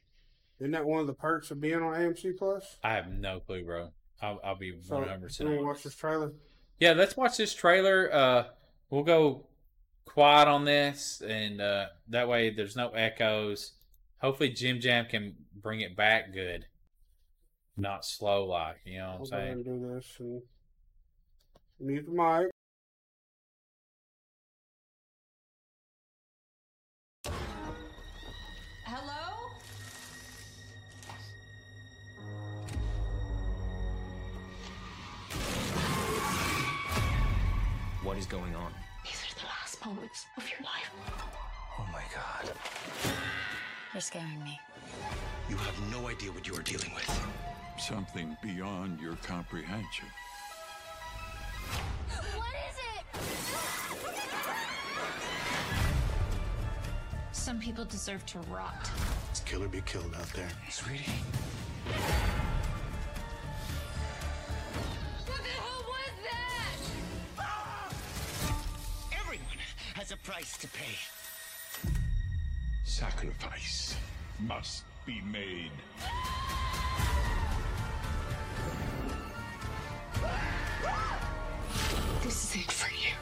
[0.59, 2.77] Isn't that one of the perks of being on AMC Plus?
[2.83, 3.91] I have no clue, bro.
[4.21, 5.61] I'll, I'll be So, one hundred percent.
[5.63, 6.31] watch this trailer?
[6.79, 8.11] Yeah, let's watch this trailer.
[8.13, 8.43] Uh,
[8.89, 9.45] we'll go
[10.05, 13.73] quiet on this, and uh, that way there's no echoes.
[14.19, 16.65] Hopefully, Jim Jam can bring it back good,
[17.77, 18.77] not slow like.
[18.85, 19.63] You know what I'm I'll go ahead saying?
[19.63, 20.41] do this and
[21.79, 22.51] mute the mic.
[38.27, 38.73] Is going on?
[39.03, 40.91] These are the last moments of your life.
[41.79, 42.51] Oh my god.
[43.93, 44.59] You're scaring me.
[45.49, 47.09] You have no idea what you are dealing with.
[47.77, 50.07] Something beyond your comprehension.
[52.35, 53.05] What is it?
[57.31, 58.89] Some people deserve to rot.
[59.29, 60.49] This killer be killed out there.
[60.69, 61.11] Sweetie.
[70.59, 70.95] to pay.
[72.83, 73.95] Sacrifice
[74.39, 75.71] must be made.
[82.23, 83.13] This is it for you.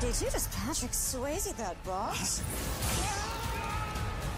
[0.00, 2.40] Did you just Patrick Swayze that boss?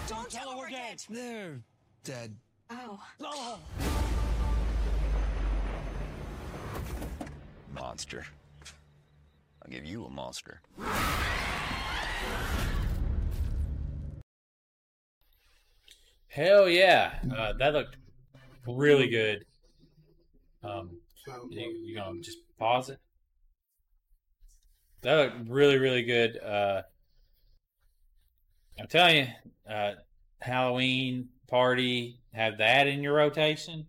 [0.08, 1.02] Don't, Don't tell her we're dead.
[1.08, 1.16] dead.
[1.16, 1.60] They're
[2.04, 2.36] dead.
[2.70, 3.00] Oh.
[3.22, 3.58] Oh!
[7.74, 8.24] Monster.
[9.64, 10.60] I'll give you a monster.
[16.28, 17.96] Hell yeah, uh, that looked
[18.66, 19.44] really good.
[20.62, 20.98] Um,
[21.50, 22.98] you, you gonna just pause it?
[25.02, 26.38] That looked really, really good.
[26.42, 26.82] Uh,
[28.80, 29.92] I'm telling you, uh,
[30.40, 33.86] Halloween party, have that in your rotation.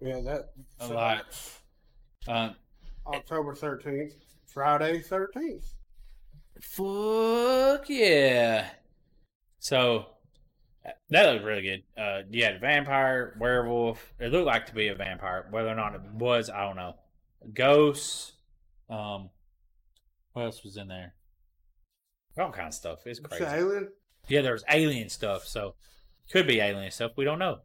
[0.00, 0.52] Yeah, that.
[0.80, 1.24] A lot.
[1.26, 1.60] that's
[2.26, 2.56] Um,
[3.06, 4.14] October thirteenth,
[4.52, 5.74] Friday thirteenth.
[6.60, 8.68] Fuck yeah.
[9.58, 10.06] So
[11.10, 11.82] that looked really good.
[11.96, 14.12] Uh you had vampire, werewolf.
[14.18, 15.46] It looked like to be a vampire.
[15.50, 16.94] Whether or not it was, I don't know.
[17.54, 18.32] Ghosts.
[18.90, 19.30] Um
[20.32, 21.14] what else was in there?
[22.38, 23.00] All kind of stuff.
[23.06, 23.44] It's crazy.
[23.44, 23.88] alien?
[24.28, 25.74] Yeah, there's alien stuff, so
[26.30, 27.12] could be alien stuff.
[27.16, 27.58] We don't know.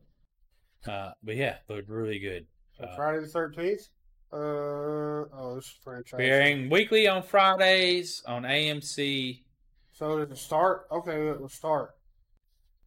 [0.88, 2.48] Uh but yeah, looked really good.
[2.82, 3.90] Uh, Friday the thirteenth.
[4.32, 6.18] Uh oh, this franchise.
[6.18, 9.42] we're airing weekly on Fridays on AMC.
[9.94, 10.88] So did it start?
[10.92, 11.96] Okay, it will start.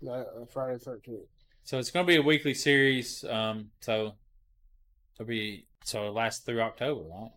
[0.09, 1.27] Uh, Friday thirteenth.
[1.65, 3.25] So it's going to be a weekly series.
[3.25, 4.15] Um, so
[5.15, 7.31] it'll be so it lasts through October, right?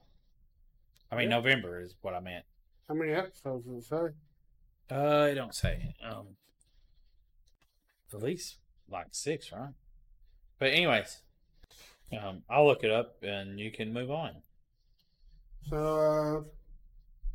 [1.12, 1.38] I mean Yeah.
[1.38, 2.46] November is what I meant.
[2.88, 4.96] How many episodes does it say?
[4.96, 5.94] Uh, I don't say.
[6.06, 6.28] Um,
[8.13, 8.58] at least
[8.89, 9.74] like six, right?
[10.60, 11.22] But anyways,
[12.17, 14.32] um, I'll look it up and you can move on.
[15.69, 16.41] So uh,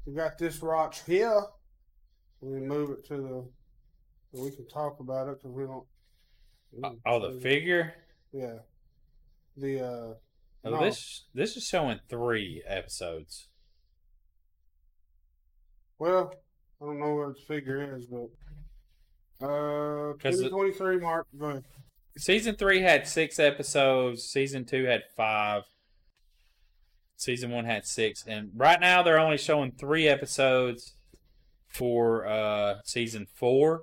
[0.07, 1.43] we got this watch here.
[2.41, 4.41] We move it to the.
[4.41, 5.85] We can talk about it because we don't.
[6.73, 7.95] we don't Oh, the figure.
[8.33, 8.59] Yeah.
[9.57, 10.15] The uh.
[10.65, 10.81] Oh, no.
[10.81, 13.49] This this is showing three episodes.
[15.99, 16.33] Well,
[16.81, 18.29] I don't know what the figure is, but
[19.45, 21.27] uh, 'Cause it- 2023 mark.
[21.39, 21.65] Go ahead.
[22.19, 24.25] Season three had six episodes.
[24.25, 25.63] Season two had five.
[27.17, 30.95] Season one had six, and right now they're only showing three episodes
[31.69, 33.83] for uh, season four.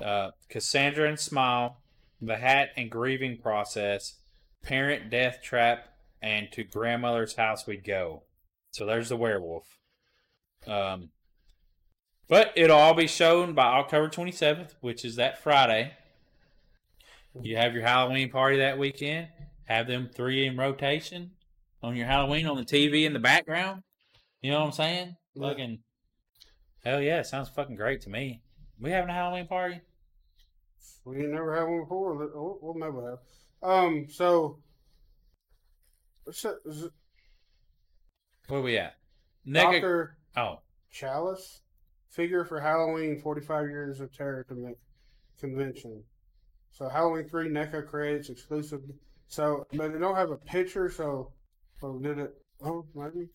[0.00, 1.82] Uh, Cassandra and Smile,
[2.22, 4.14] The Hat and Grieving Process,
[4.62, 5.88] Parent Death Trap,
[6.22, 8.22] and To Grandmother's House We Go.
[8.70, 9.66] So there's the werewolf.
[10.66, 11.10] Um,
[12.28, 15.92] but it'll all be shown by October 27th, which is that Friday.
[17.40, 19.28] You have your Halloween party that weekend.
[19.64, 21.30] Have them three in rotation
[21.82, 23.82] on your Halloween on the TV in the background.
[24.42, 25.16] You know what I'm saying?
[25.34, 25.48] Yeah.
[25.48, 25.78] Fucking
[26.84, 27.22] hell yeah!
[27.22, 28.42] Sounds fucking great to me.
[28.80, 29.80] We having a Halloween party?
[31.04, 32.14] We ain't never had one before.
[32.16, 33.10] We'll, we'll never
[33.62, 33.70] have.
[33.70, 34.06] Um.
[34.10, 34.58] So.
[36.24, 36.92] what's that- is it
[38.48, 38.94] Where we at?
[39.46, 40.60] Nega- Doctor Oh,
[40.92, 41.60] Challis
[42.10, 44.76] figure for Halloween 45 years of terror Conven-
[45.38, 46.02] convention.
[46.72, 48.80] So Halloween 3 NECA creates exclusive.
[49.28, 50.90] So but they don't have a picture.
[50.90, 51.32] So,
[51.80, 52.34] so did it?
[52.62, 53.28] Oh, maybe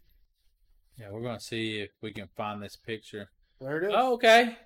[0.98, 1.10] yeah.
[1.12, 3.30] We're gonna see if we can find this picture.
[3.60, 3.93] there it is.
[3.95, 4.58] Oh, okay.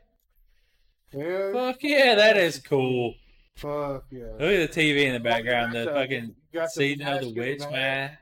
[1.13, 1.51] Yeah.
[1.53, 3.13] Fuck yeah, that is cool.
[3.55, 4.32] Fuck yeah.
[4.39, 5.73] Look at the TV in the background.
[5.73, 8.17] The the- fucking you got the season of the mask in the witch man.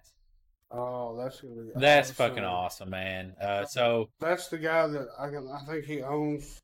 [0.70, 1.70] Oh, that's gonna be.
[1.76, 2.16] That's awesome.
[2.16, 3.36] fucking awesome, man.
[3.42, 5.48] Uh, so That's the guy that I can.
[5.50, 6.62] I think he owns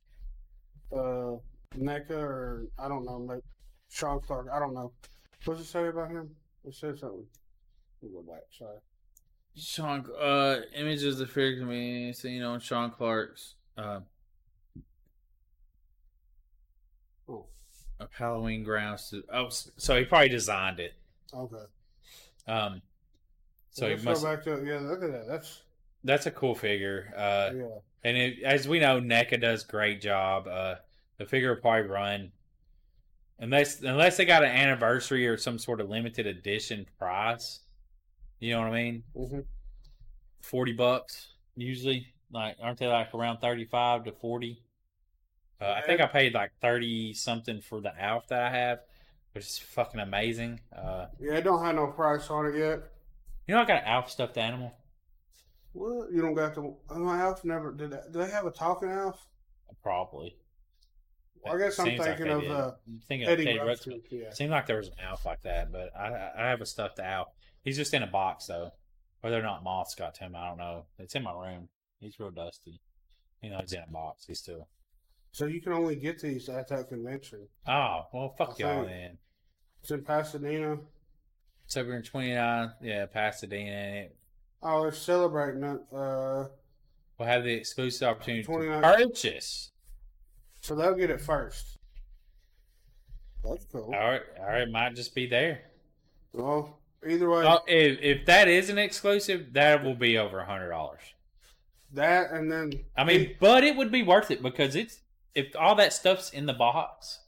[0.92, 1.38] uh
[1.78, 3.44] NECA or I don't know, like
[3.94, 4.48] Sean Clark.
[4.52, 4.92] I don't know.
[5.46, 6.30] What What's it say about him?
[6.66, 7.26] It said something.
[8.02, 8.36] Let me go.
[8.58, 8.78] Sorry.
[9.56, 14.00] Sean, uh, images of figures can be seen on Sean Clark's uh,
[17.30, 17.46] Oh,
[18.00, 19.10] of Halloween grounds.
[19.12, 20.94] To, oh, so he probably designed it.
[21.34, 21.56] okay.
[22.48, 22.82] Um,
[23.70, 24.24] so Let's he must.
[24.24, 24.80] go back to yeah.
[24.80, 25.28] Look at that.
[25.28, 25.62] That's
[26.04, 27.14] That's a cool figure.
[27.16, 27.66] Uh, yeah.
[28.04, 30.48] and it, as we know, NECA does great job.
[30.48, 30.76] Uh,
[31.18, 32.32] the figure will probably run
[33.44, 37.60] unless unless they got an anniversary or some sort of limited edition price.
[38.40, 39.04] You know what I mean?
[39.16, 39.40] Mm-hmm.
[40.42, 42.08] Forty bucks usually.
[42.32, 44.64] Like, aren't they like around thirty-five to forty?
[45.62, 48.80] Uh, I think I paid like thirty something for the Alf that I have,
[49.34, 50.60] which is fucking amazing.
[50.76, 52.80] Uh, Yeah, it don't have no price on it yet.
[53.48, 54.74] you know, I got an Alf stuffed animal.
[55.74, 56.12] What?
[56.12, 56.62] You don't got the.
[56.62, 57.92] Oh, my Alf never did.
[57.92, 58.12] That.
[58.12, 59.26] Do they have a talking Alf?
[59.82, 60.36] Probably.
[61.46, 64.02] I guess I'm Seems like thinking of uh, I'm thinking Eddie of Teddy Ruxpin, Ruxpin.
[64.12, 64.30] yeah.
[64.32, 67.28] Seemed like there was an Alf like that, but I I have a stuffed Alf.
[67.64, 68.72] He's just in a box though.
[69.22, 70.86] Whether or not moths got to him, I don't know.
[71.00, 71.70] It's in my room.
[72.00, 72.82] He's real dusty.
[73.42, 74.26] You know, he's in a box.
[74.26, 74.68] He's still.
[75.32, 77.48] So you can only get these at that convention.
[77.68, 79.18] Oh well, fuck I y'all then.
[79.82, 80.78] It's in Pasadena.
[81.68, 84.08] September 29, yeah, Pasadena.
[84.62, 85.82] Oh, they're celebrating it.
[85.92, 86.46] Uh,
[87.18, 89.72] will have the exclusive opportunity to 29 purchase.
[90.64, 91.78] So they'll get it first.
[93.44, 93.94] That's cool.
[93.94, 95.62] All right, all right, might just be there.
[96.32, 100.46] Well, either way, Oh, if if that is an exclusive, that will be over a
[100.46, 101.02] hundred dollars.
[101.92, 105.02] that and then I mean, but it would be worth it because it's
[105.36, 107.20] if all that stuff's in the box,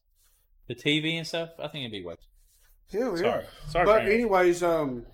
[0.67, 1.49] the TV and stuff.
[1.59, 2.97] I think it'd be worth it.
[2.97, 3.15] Yeah.
[3.17, 3.43] Sorry.
[3.67, 5.05] Sorry, But anyways, um,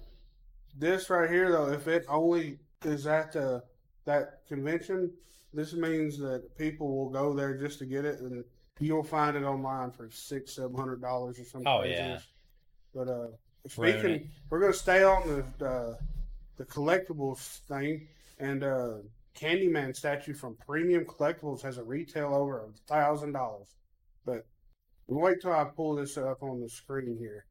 [0.77, 3.63] this right here though, if it only is at the
[4.05, 5.11] that convention,
[5.53, 8.43] this means that people will go there just to get it, and
[8.79, 11.67] you'll find it online for six, seven hundred dollars or something.
[11.67, 12.27] Oh, craziness.
[12.93, 13.37] But uh, Ruin
[13.69, 14.27] speaking, it.
[14.49, 15.95] we're gonna stay on the uh,
[16.57, 18.07] the collectibles thing,
[18.39, 18.93] and uh,
[19.35, 23.75] Candyman statue from Premium Collectibles has a retail over a thousand dollars.
[24.25, 24.45] But
[25.07, 27.45] wait till I pull this up on the screen here.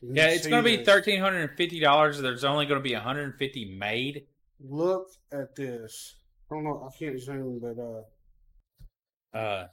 [0.00, 2.20] You Yeah, it's going to be thirteen hundred and fifty dollars.
[2.20, 4.26] There's only going to be one hundred and fifty made.
[4.60, 6.14] Look at this.
[6.50, 6.88] I don't know.
[6.88, 9.66] I can't zoom, but uh, Uh,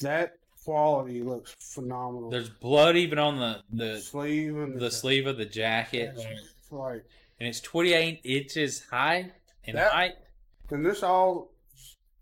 [0.00, 0.34] that
[0.64, 2.30] quality looks phenomenal.
[2.30, 7.04] there's blood even on the the sleeve and the sleeve of the jacket, It's like
[7.40, 9.30] and it's twenty eight inches high
[9.64, 10.14] in That- height.
[10.70, 11.52] and this all.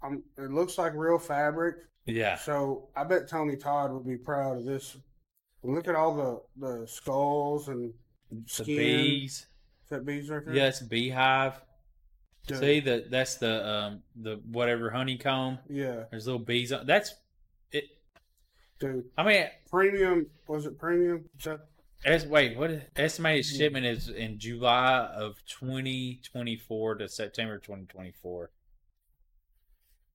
[0.03, 1.77] Um, it looks like real fabric.
[2.05, 2.37] Yeah.
[2.37, 4.97] So I bet Tony Todd would be proud of this.
[5.63, 6.43] Look at all the
[6.81, 7.93] the skulls and
[8.31, 8.77] The skin.
[8.77, 9.47] bees.
[9.85, 10.55] Is that bees right there?
[10.55, 11.61] Yeah, beehive.
[12.55, 15.59] See that that's the um the whatever honeycomb.
[15.69, 16.05] Yeah.
[16.11, 17.15] There's little bees on that's
[17.73, 17.85] it
[18.79, 19.07] Dude.
[19.19, 21.25] I mean Premium was it premium?
[21.45, 27.59] That wait, what is, estimated shipment is in July of twenty twenty four to September
[27.59, 28.51] twenty twenty four.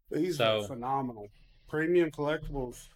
[0.09, 1.27] these So- are phenomenal.
[1.67, 2.87] Premium collectibles.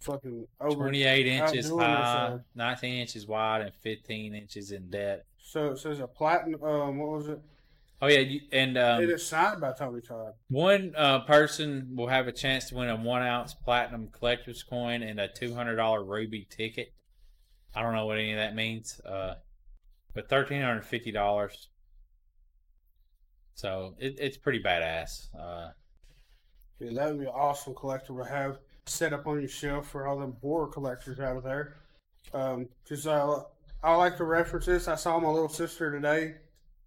[0.00, 5.26] Fucking over Twenty eight inches high, nineteen inches wide, and fifteen inches in depth.
[5.38, 6.62] So it says a platinum.
[6.64, 7.38] Um, what was it?
[8.02, 10.32] Oh yeah, and um, it is signed by Tony Todd.
[10.48, 15.02] One uh, person will have a chance to win a one ounce platinum collector's coin
[15.02, 16.92] and a two hundred dollar ruby ticket.
[17.74, 19.34] I don't know what any of that means, uh,
[20.14, 21.68] but thirteen hundred fifty dollars.
[23.54, 25.28] So it, it's pretty badass.
[25.38, 25.72] Uh,
[26.78, 30.06] Yeah, that would be an awesome collector to have set up on your shelf for
[30.06, 31.76] all them horror collectors out of there.
[32.32, 33.42] Because I,
[33.82, 34.88] I like to reference this.
[34.88, 36.36] I saw my little sister today,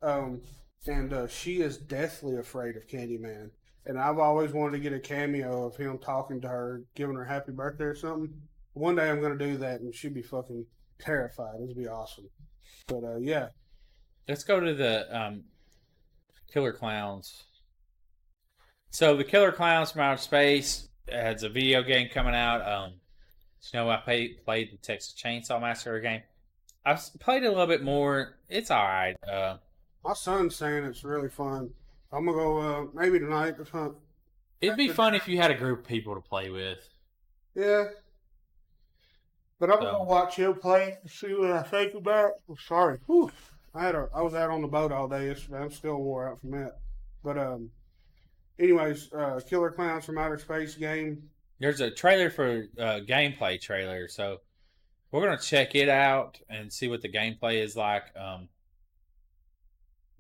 [0.02, 0.42] um,
[0.88, 3.50] and uh, she is deathly afraid of Candyman.
[3.86, 7.26] And I've always wanted to get a cameo of him talking to her, giving her
[7.26, 8.34] happy birthday or something.
[8.74, 10.66] One day I'm going to do that, and she'd be fucking
[11.00, 11.56] terrified.
[11.62, 12.30] It'd be awesome.
[12.88, 13.50] But uh, yeah,
[14.28, 15.44] let's go to the um,
[16.52, 17.44] Killer Clowns.
[18.90, 22.62] So the Killer Clowns from Outer Space has a video game coming out.
[22.68, 22.94] Um,
[23.72, 26.22] you know, I played the Texas Chainsaw Massacre game.
[26.86, 28.38] I've played a little bit more.
[28.50, 29.16] It's all right.
[29.26, 29.58] Uh,
[30.04, 31.70] my son's saying it's really fun.
[32.12, 33.96] I'm gonna go uh, maybe tonight or something.
[34.62, 36.88] it'd be fun if you had a group of people to play with.
[37.56, 37.86] Yeah.
[39.60, 42.34] But I'm So- gonna watch him play and see what I think about it.
[42.50, 43.00] I'm sorry.
[43.08, 43.32] Whew.
[43.74, 45.58] I had a I was out on the boat all day yesterday.
[45.58, 46.80] I'm still wore out from that.
[47.24, 47.72] But um
[48.60, 51.30] anyways, uh Killer Clowns from Outer Space game.
[51.60, 54.42] There's a trailer for uh, gameplay trailer, so
[55.12, 58.04] we're gonna check it out and see what the gameplay is like.
[58.18, 58.50] Um,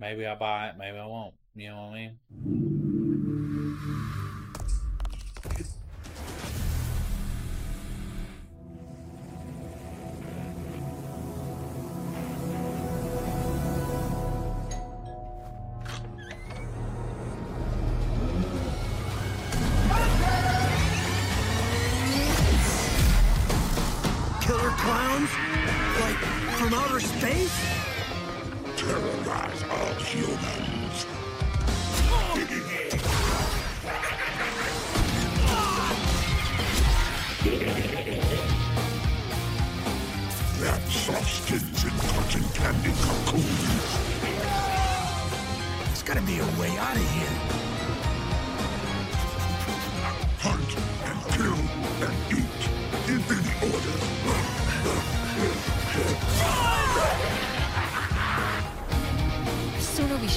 [0.04, 1.34] maybe I'll buy it, maybe I won't.
[1.56, 2.73] You know what I mean?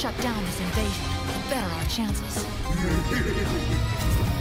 [0.07, 2.47] Shut down this invasion, the better our chances.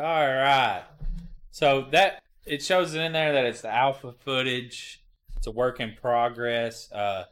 [0.00, 0.84] All right.
[1.50, 5.04] So that it shows in there that it's the alpha footage.
[5.36, 6.90] It's a work in progress.
[6.90, 7.24] Uh,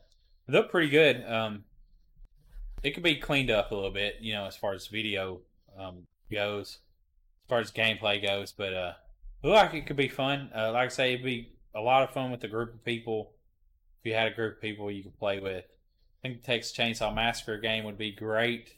[0.47, 1.25] it looked pretty good.
[1.27, 1.65] Um,
[2.83, 5.41] it could be cleaned up a little bit, you know, as far as video
[5.79, 6.81] um, goes,
[7.45, 8.53] as far as gameplay goes.
[8.53, 8.93] But uh,
[9.43, 10.51] it looked like it could be fun.
[10.55, 13.33] Uh, like I say, it'd be a lot of fun with a group of people.
[14.01, 16.77] If you had a group of people you could play with, I think the Texas
[16.77, 18.75] Chainsaw Massacre game would be great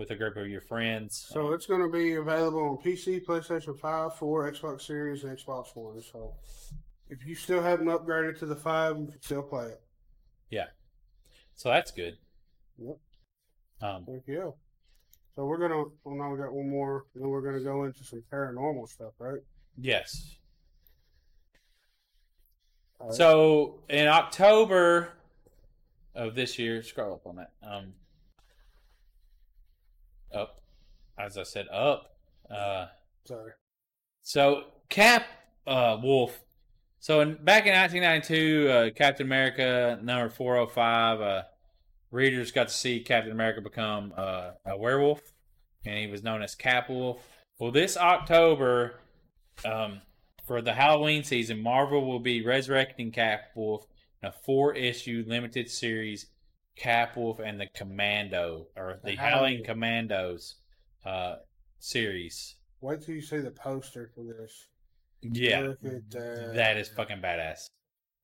[0.00, 1.26] with a group of your friends.
[1.30, 5.76] So it's going to be available on PC, PlayStation 5, 4, Xbox Series, and Xbox
[5.76, 6.00] One.
[6.00, 6.32] So
[7.10, 9.82] if you still haven't upgraded to the 5, you can still play it.
[10.48, 10.68] Yeah.
[11.54, 12.16] So that's good.
[12.78, 12.96] Yep.
[13.82, 14.54] Um, Thank you.
[15.36, 17.62] So we're going to, well, now we got one more, and then we're going to
[17.64, 19.40] go into some paranormal stuff, right?
[19.76, 20.36] Yes.
[22.98, 23.12] Right.
[23.12, 25.10] So in October
[26.14, 27.50] of this year, scroll up on that.
[27.62, 27.92] Um,
[30.34, 30.60] up,
[31.18, 32.16] as I said, up.
[32.50, 32.86] Uh,
[33.24, 33.52] Sorry.
[34.22, 35.24] so Cap
[35.66, 36.40] uh, Wolf.
[36.98, 41.20] So in, back in 1992, uh, Captain America number 405.
[41.20, 41.42] Uh,
[42.10, 45.20] readers got to see Captain America become uh, a werewolf,
[45.84, 47.22] and he was known as Cap Wolf.
[47.58, 48.94] Well, this October,
[49.64, 50.00] um,
[50.46, 53.86] for the Halloween season, Marvel will be resurrecting Cap Wolf
[54.22, 56.26] in a four-issue limited series,
[56.76, 59.64] Cap Wolf and the Commando, or the, The Howling Howling.
[59.64, 60.56] Commandos
[61.04, 61.36] uh,
[61.78, 62.56] series.
[62.80, 64.66] Wait till you see the poster for this.
[65.22, 66.52] Yeah, at that.
[66.54, 67.66] that is fucking badass.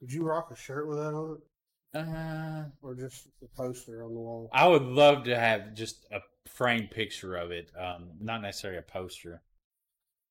[0.01, 1.99] Did you rock a shirt with that on it?
[1.99, 4.49] Uh, Or just the poster on the wall?
[4.53, 8.82] I would love to have just a framed picture of it, um, not necessarily a
[8.82, 9.42] poster,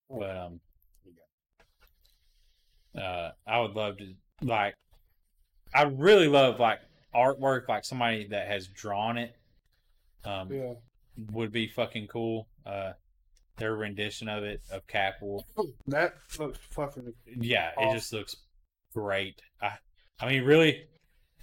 [0.09, 0.59] but um,
[2.99, 4.75] uh, I would love to like.
[5.73, 6.79] I really love like
[7.15, 9.35] artwork, like somebody that has drawn it.
[10.23, 10.73] Um, Yeah.
[11.31, 12.47] would be fucking cool.
[12.65, 12.93] Uh,
[13.57, 15.43] their rendition of it of Cap Wolf.
[15.87, 17.13] That looks fucking.
[17.39, 18.35] Yeah, it just looks
[18.93, 19.41] great.
[19.61, 19.71] I,
[20.19, 20.83] I mean, really,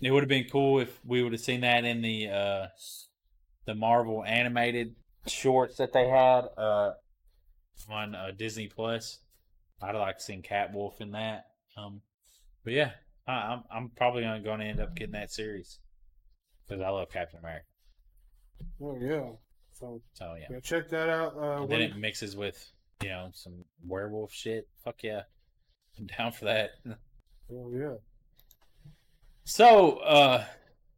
[0.01, 2.67] it would have been cool if we would have seen that in the uh,
[3.67, 4.95] the Marvel animated
[5.27, 6.93] shorts that they had uh,
[7.89, 9.21] on uh, Disney Plus.
[9.81, 11.47] I'd like to see Cap Wolf in that.
[11.77, 12.03] Um,
[12.65, 12.91] but yeah,
[13.27, 15.79] I'm I'm probably going to end up getting that series
[16.67, 17.67] because I love Captain America.
[18.83, 19.31] Oh, yeah.
[19.73, 21.35] So, So yeah, yeah, check that out.
[21.37, 24.69] Uh, and then it mixes with you know some werewolf shit.
[24.85, 25.23] Fuck yeah,
[25.99, 26.73] I'm down for that.
[26.87, 27.95] oh, yeah.
[29.45, 30.45] So, uh,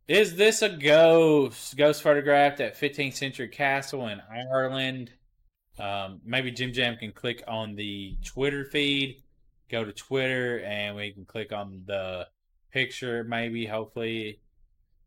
[0.07, 1.77] is this a ghost?
[1.77, 5.13] Ghost photographed at 15th Century Castle in Ireland.
[5.79, 9.24] Um, maybe Jim Jam can click on the Twitter feed,
[9.71, 12.29] go to Twitter, and we can click on the
[12.71, 14.41] picture, maybe, hopefully.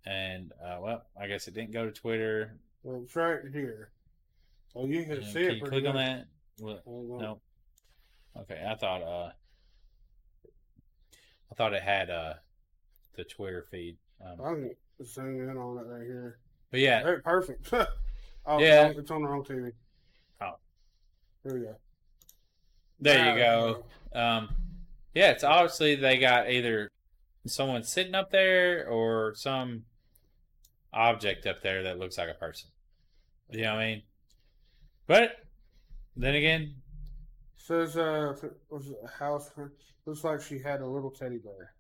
[0.05, 2.57] And, uh, well, I guess it didn't go to Twitter.
[2.83, 3.91] Well, it's right here.
[4.75, 5.57] Oh, you can Uh, see can it.
[5.57, 6.27] you click on that?
[6.59, 7.41] Well, no.
[8.41, 9.31] Okay, I thought, uh,
[11.51, 12.35] I thought it had, uh,
[13.15, 13.97] the Twitter feed.
[14.23, 16.39] Um, I can zoom in on it right here.
[16.69, 17.71] but yeah, perfect.
[18.45, 18.91] oh, Yeah.
[18.91, 19.71] no, it's on the wrong TV.
[20.41, 20.57] Oh.
[21.43, 21.75] Here we go.
[22.99, 23.83] There you go.
[24.13, 24.49] Um,
[25.13, 26.89] yeah, it's obviously they got either
[27.45, 29.83] someone sitting up there or some
[30.93, 32.69] object up there that looks like a person.
[33.51, 34.01] You know what I mean?
[35.05, 35.31] But
[36.15, 36.75] then again,
[37.55, 38.33] Says, uh,
[38.69, 39.51] was a house.
[40.05, 41.73] Looks like she had a little teddy bear.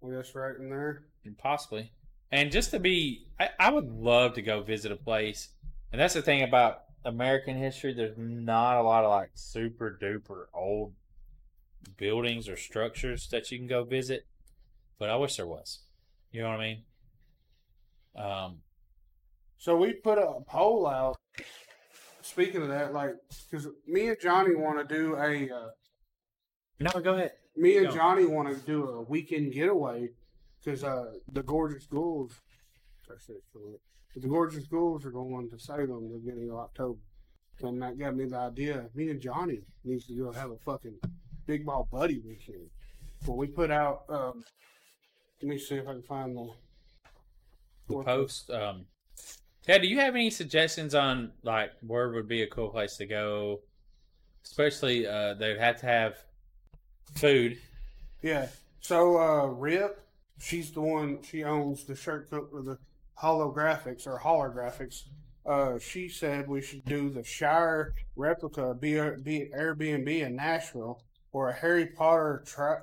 [0.00, 1.04] Well, that's right in there.
[1.38, 1.92] possibly.
[2.32, 5.50] And just to be, I, I would love to go visit a place.
[5.92, 7.92] And that's the thing about American history.
[7.94, 10.94] There's not a lot of like super duper old
[11.96, 14.26] buildings or structures that you can go visit.
[14.98, 15.80] But I wish there was.
[16.30, 16.82] You know what I mean?
[18.16, 18.58] Um,
[19.58, 21.16] So we put a poll out.
[22.22, 23.14] Speaking of that, like,
[23.50, 25.50] because me and Johnny want to do a.
[25.50, 25.68] Uh,
[26.80, 27.32] no, go ahead.
[27.56, 27.94] Me and Go.
[27.94, 30.08] Johnny want to do a weekend getaway
[30.64, 32.32] because uh, the gorgeous ghouls.
[34.14, 36.98] It, The gorgeous ghouls are going to Salem the beginning of October,
[37.62, 38.86] and that got me the idea.
[38.94, 40.98] Me and Johnny needs to go have a fucking
[41.46, 42.70] Big Bald Buddy weekend.
[43.26, 44.04] Well, we put out.
[44.08, 44.44] Um,
[45.42, 46.50] let me see if I can find the.
[47.88, 48.50] the post.
[48.50, 48.86] Um,
[49.66, 53.06] Ted, do you have any suggestions on like where would be a cool place to
[53.06, 53.60] go?
[54.44, 56.16] Especially, uh, they'd have to have
[57.14, 57.58] food.
[58.22, 58.48] Yeah.
[58.80, 60.00] So uh Rip,
[60.38, 62.78] she's the one she owns the shirt coat or the
[63.22, 65.04] holographics or holographics.
[65.46, 71.02] Uh she said we should do the Shire replica B B Airbnb in Nashville
[71.32, 72.78] or a Harry Potter tri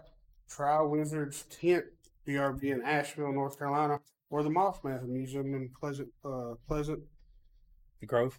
[0.50, 1.86] Tri Wizards tent
[2.28, 7.00] BRB in Asheville, North Carolina, or the Mothman Museum in Pleasant uh Pleasant
[8.00, 8.38] The Grove.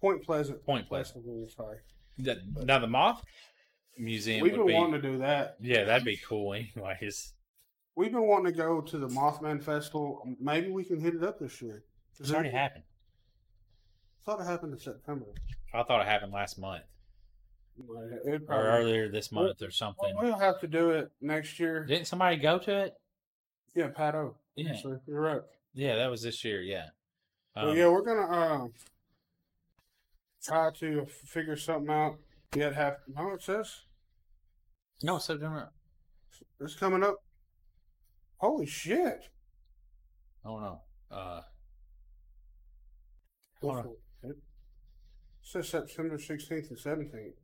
[0.00, 0.64] Point Pleasant.
[0.64, 1.24] Point Pleasant.
[1.50, 1.78] Sorry.
[2.18, 3.22] That, now the moth
[3.98, 4.74] museum We've would been be.
[4.74, 5.56] wanting to do that.
[5.60, 6.54] Yeah, that'd be cool.
[6.54, 7.34] Anyways,
[7.98, 10.22] We've been wanting to go to the Mothman Festival.
[10.40, 11.82] Maybe we can hit it up this year.
[12.20, 12.84] it's already happened.
[14.22, 15.26] I thought it happened in September.
[15.74, 16.84] I thought it happened last month
[17.88, 20.14] or earlier this month or something.
[20.22, 21.86] We'll have to do it next year.
[21.86, 22.94] Didn't somebody go to it?
[23.74, 24.36] Yeah, Pat O.
[24.54, 24.76] Yeah.
[24.80, 25.42] So you're right.
[25.74, 26.62] Yeah, that was this year.
[26.62, 26.86] Yeah.
[27.56, 28.68] Um, yeah, we're gonna uh,
[30.44, 32.18] try to figure something out.
[32.54, 33.80] Yet have no, it says
[35.02, 35.72] No, September.
[36.60, 37.16] it's coming up.
[38.38, 39.28] Holy shit!
[40.44, 40.80] Oh no.
[41.10, 41.40] Uh,
[43.60, 44.30] Hold Hold on.
[44.30, 44.36] It
[45.42, 47.34] says September sixteenth and seventeenth.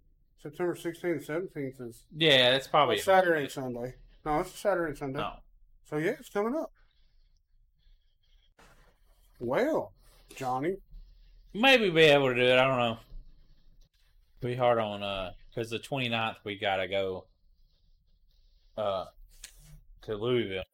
[0.41, 2.97] September sixteenth and seventeenth is yeah, that's probably.
[2.97, 3.95] it's Saturday and Sunday.
[4.25, 5.19] No, it's Saturday and Sunday.
[5.19, 5.33] No.
[5.89, 6.71] So yeah, it's coming up.
[9.41, 9.93] Well,
[10.37, 10.77] Johnny,
[11.53, 12.59] Maybe be able to do it.
[12.59, 12.99] I don't know.
[14.41, 17.27] Be hard on uh because the 29th we gotta go
[18.77, 19.07] uh
[20.03, 20.65] to Louisville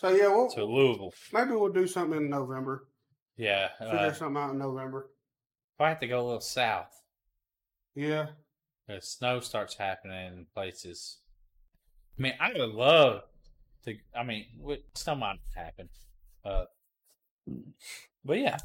[0.00, 1.12] so yeah, we'll, to Louisville.
[1.32, 2.86] maybe we'll do something in November.
[3.36, 3.68] Yeah.
[3.78, 5.10] Figure Uh, something out in November.
[5.74, 7.02] if I have to go a little south,
[7.94, 8.28] Yeah,
[8.86, 11.18] the snow starts happening in places.
[12.18, 13.22] I mean, I would love
[13.84, 13.96] to.
[14.16, 15.88] I mean, what- snow might happen.
[16.44, 16.64] Uh,
[18.24, 18.56] but yeah,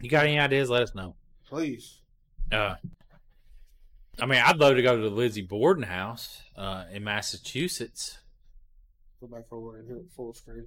[0.00, 0.70] you got any ideas?
[0.70, 1.16] Let us know.
[1.46, 2.00] please.
[2.52, 2.76] Uh,
[4.18, 8.18] I mean, I'd love to go to the Lizzie Borden house uh, in Massachusetts.
[9.20, 10.66] Go back over and hit it full screen.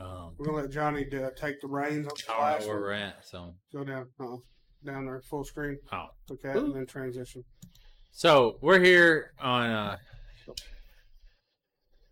[0.00, 2.66] Um, We're gonna let Johnny do, take the reins on the I don't last know
[2.68, 2.82] where one.
[2.84, 3.26] we're at.
[3.26, 4.36] So, Go down, uh,
[4.84, 5.78] down there, full screen.
[5.92, 6.06] oh.
[6.32, 7.44] Okay, and then transition.
[8.10, 9.96] so we're here on uh,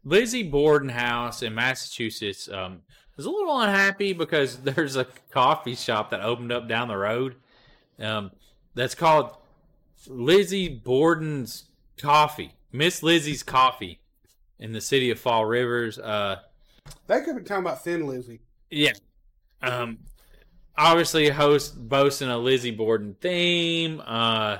[0.04, 2.48] Lizzie Borden house in Massachusetts.
[2.48, 2.82] Um,
[3.16, 7.34] was a little unhappy because there's a coffee shop that opened up down the road.
[7.98, 8.30] Um,
[8.74, 9.32] that's called
[10.06, 11.64] Lizzie Borden's
[11.98, 13.98] Coffee, Miss Lizzie's Coffee,
[14.58, 15.98] in the city of Fall Rivers.
[15.98, 16.36] Uh,
[17.06, 18.40] They could be talking about Thin Lizzy.
[18.70, 18.92] Yeah.
[19.62, 19.98] Um
[20.76, 24.00] obviously host boasting a Lizzie Borden theme.
[24.04, 24.58] Uh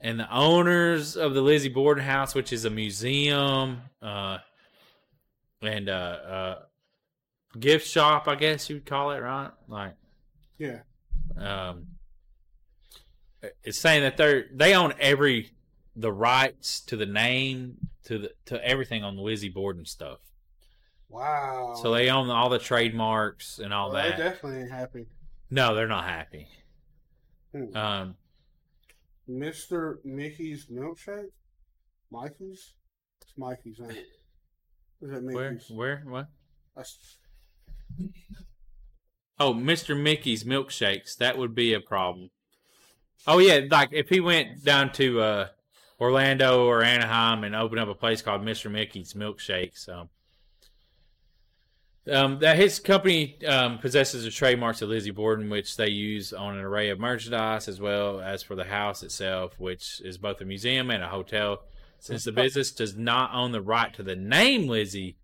[0.00, 4.38] and the owners of the Lizzie Borden house, which is a museum, uh
[5.62, 6.58] and uh uh
[7.58, 9.50] gift shop, I guess you'd call it, right?
[9.68, 9.94] Like
[10.58, 10.80] Yeah.
[11.36, 11.86] um
[13.64, 15.50] it's saying that they're they own every
[15.96, 20.18] the rights to the name to the to everything on the Lizzie Borden stuff.
[21.08, 21.74] Wow.
[21.82, 24.16] So they own all the trademarks and all Well, that.
[24.16, 25.06] They definitely ain't happy.
[25.50, 26.46] No, they're not happy.
[27.52, 27.76] Hmm.
[27.76, 28.14] Um,
[29.28, 29.96] Mr.
[30.04, 31.30] Mickey's milkshake?
[32.12, 32.74] Mikey's?
[33.22, 34.06] It's Mikey's, it?
[35.02, 35.70] Is that where, Mickey's?
[35.70, 36.28] where, what?
[36.76, 37.16] That's-
[39.38, 40.00] Oh, Mr.
[40.00, 41.16] Mickey's milkshakes.
[41.16, 42.30] That would be a problem.
[43.26, 45.48] Oh yeah, like if he went down to uh,
[46.00, 48.70] Orlando or Anaheim and open up a place called Mr.
[48.70, 49.88] Mickey's Milkshakes.
[49.88, 50.08] Um,
[52.10, 56.56] um, that his company um, possesses the trademarks of Lizzie Borden, which they use on
[56.56, 60.44] an array of merchandise, as well as for the house itself, which is both a
[60.44, 61.60] museum and a hotel.
[61.98, 65.18] Since the business does not own the right to the name Lizzie,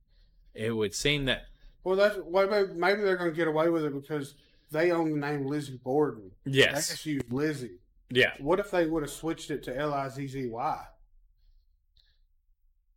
[0.54, 1.46] it would seem that
[1.82, 4.34] Well, that's well, maybe, maybe they're going to get away with it because
[4.70, 6.32] they own the name Lizzie Borden.
[6.44, 6.88] Yes.
[6.88, 7.78] They just use Lizzie.
[8.10, 8.32] Yeah.
[8.38, 10.78] What if they would have switched it to L I Z Z Y?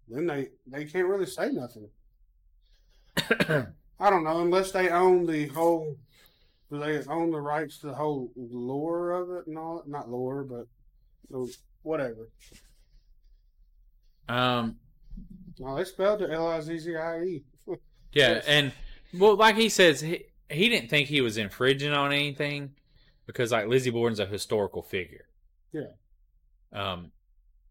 [0.07, 1.89] Then they they can't really say nothing.
[4.01, 5.95] I don't know unless they own the whole.
[6.71, 9.83] Do they own the rights to the whole lore of it and all?
[9.87, 10.67] Not lore, but
[11.29, 11.51] the-
[11.81, 12.29] whatever.
[14.27, 14.75] um,
[15.59, 17.43] No, they spelled it L I Z Z I E.
[18.11, 18.71] Yeah, and
[19.13, 22.71] well, like he says, he, he didn't think he was infringing on anything
[23.29, 25.27] because like Lizzie Borden's a historical figure.
[25.71, 25.91] Yeah.
[26.73, 27.11] Um,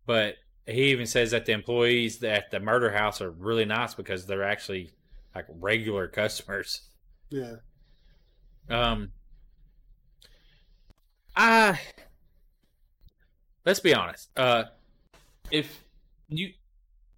[0.06, 0.36] but
[0.66, 4.44] he even says that the employees at the murder house are really nice because they're
[4.44, 4.92] actually
[5.34, 6.82] like regular customers.
[7.30, 7.56] Yeah.
[8.70, 9.10] Um,
[11.34, 11.80] I
[13.66, 14.28] let's be honest.
[14.36, 14.64] Uh,
[15.50, 15.82] if
[16.28, 16.52] you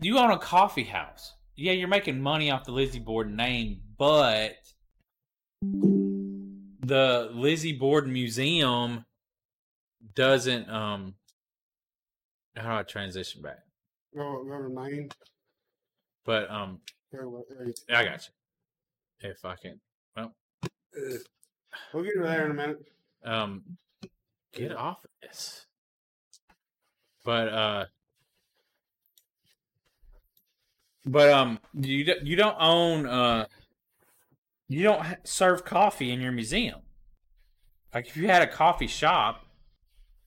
[0.01, 4.57] you own a coffee house, yeah, you're making money off the Lizzie Borden name, but
[6.91, 9.05] the Lizzie Borden Museum
[10.17, 10.69] doesn't.
[10.69, 11.15] Um,
[12.57, 13.61] how do I transition back?
[14.15, 15.09] Go to name.
[16.25, 16.81] But um,
[17.13, 17.25] There,
[17.89, 18.29] there I got
[19.23, 19.31] you.
[19.31, 19.81] If I can,
[20.17, 20.35] well,
[21.95, 22.79] We'll get to there in a minute.
[23.25, 23.63] um,
[24.53, 25.67] get off of this.
[27.25, 27.85] But uh,
[31.07, 33.47] but um, you you don't own uh,
[34.71, 36.83] you don't serve coffee in your museum.
[37.93, 39.45] Like if you had a coffee shop,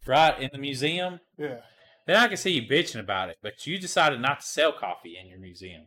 [0.06, 1.62] right in the museum, Yeah.
[2.06, 5.16] Then I can see you bitching about it, but you decided not to sell coffee
[5.18, 5.84] in your museum.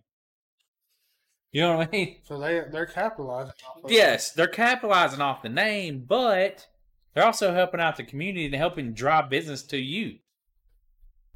[1.52, 2.16] You know what I mean?
[2.24, 3.52] So they they're capitalizing.
[3.88, 6.66] Yes, they're capitalizing off the name, but
[7.12, 10.20] they're also helping out the community and helping drive business to you.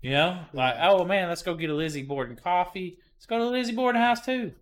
[0.00, 2.96] You know, like, oh man, let's go get a Lizzie Borden coffee.
[3.18, 4.54] Let's go to the Lizzie Borden house too.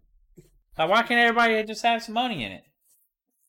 [0.79, 2.63] Like, why can't everybody just have some money in it?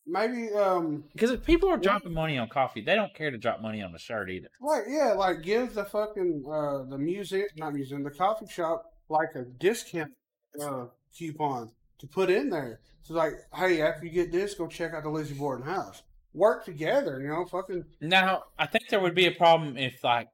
[0.08, 3.62] Maybe um Because if people are dropping money on coffee, they don't care to drop
[3.62, 4.50] money on the shirt either.
[4.60, 9.30] like yeah, like give the fucking uh the music not museum, the coffee shop like
[9.36, 10.12] a discount
[10.60, 11.70] uh coupon
[12.00, 12.80] to put in there.
[13.04, 16.02] So like, hey, after you get this, go check out the Lizzie Borden house.
[16.34, 20.28] Work together, you know, fucking Now, I think there would be a problem if like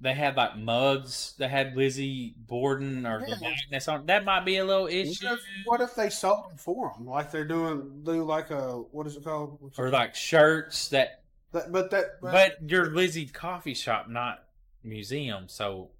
[0.00, 3.48] they had like mugs that had Lizzie Borden or the Yeah.
[3.48, 4.06] likeness on.
[4.06, 5.24] That might be a little issue.
[5.26, 7.06] What if, what if they sold them for them?
[7.06, 9.56] Like they're doing, do like a what is it called?
[9.60, 11.22] What's it Or like shirts that.
[11.52, 14.44] That, but that, But your Lizzie coffee shop, not
[14.84, 15.48] museum.
[15.48, 15.90] So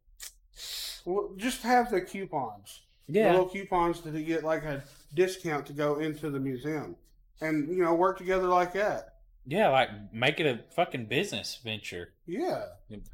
[1.05, 2.83] Well, just have the coupons.
[3.09, 3.29] Yeah.
[3.29, 4.83] The little coupons to get like a
[5.15, 6.97] discount to go into the museum,
[7.41, 9.15] and you know work together like that.
[9.47, 12.13] Yeah, like make it a fucking business venture.
[12.27, 12.65] Yeah.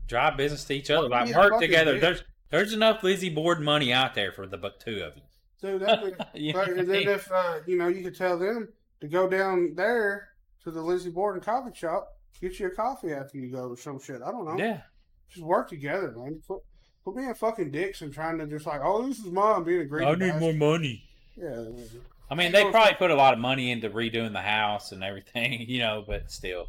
[0.07, 1.09] Drive business to each other.
[1.09, 2.01] Like Yeah, work together.
[2.01, 5.23] There's there's enough Lizzie Borden money out there for the two of you.
[5.59, 6.53] So that Yeah.
[6.55, 8.69] but, and then if uh, you know you could tell them
[9.01, 10.29] to go down there
[10.65, 12.09] to the Lizzie Borden coffee shop,
[12.41, 14.23] get you a coffee after you go or some shit.
[14.23, 14.57] I don't know.
[14.57, 14.81] Yeah.
[15.29, 16.41] Just work together, man.
[16.47, 16.61] Quit,
[17.05, 19.85] quit being fucking dicks and trying to just like, oh, this is mine, being a
[19.85, 20.07] great.
[20.07, 21.05] I need more money.
[21.37, 21.65] Yeah.
[22.33, 25.61] I mean, they probably put a lot of money into redoing the house and everything,
[25.69, 26.69] you know, but still.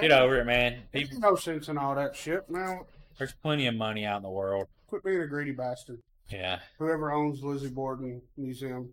[0.00, 0.82] Get over it, man.
[0.92, 2.50] People, no sense in all that shit.
[2.50, 2.86] Now,
[3.16, 4.66] there's plenty of money out in the world.
[4.88, 6.00] quit being a greedy bastard.
[6.28, 6.58] Yeah.
[6.78, 8.90] Whoever owns Lizzie Borden Museum,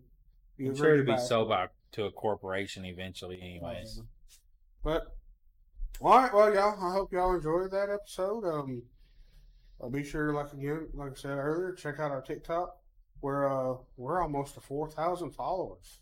[0.56, 4.00] you I'm sure it'll be sold by to a corporation eventually, anyways.
[4.84, 5.16] But
[6.00, 6.78] all right, well, y'all.
[6.80, 8.44] I hope y'all enjoyed that episode.
[8.44, 8.82] Um,
[9.82, 12.77] uh, be sure, like again, like I said earlier, check out our TikTok.
[13.20, 15.98] We're uh, we're almost to four thousand followers.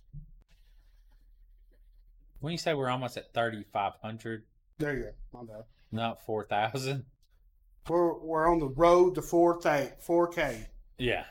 [2.40, 4.42] When you say we're almost at 3,500,
[4.78, 5.10] There you go.
[5.32, 5.64] My bad.
[5.90, 7.04] not 4,000.
[7.88, 9.92] We're we're on the road to four K.
[10.00, 10.66] Four K.
[10.98, 11.24] Yeah.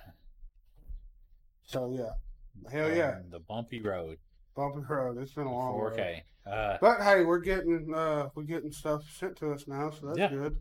[1.63, 4.17] So yeah, hell yeah, Um, the bumpy road.
[4.55, 5.17] bumpy road.
[5.19, 5.93] It's been a long road.
[5.97, 6.21] 4K.
[6.45, 10.17] Uh, But hey, we're getting uh, we're getting stuff sent to us now, so that's
[10.19, 10.29] Yeah.
[10.29, 10.57] good.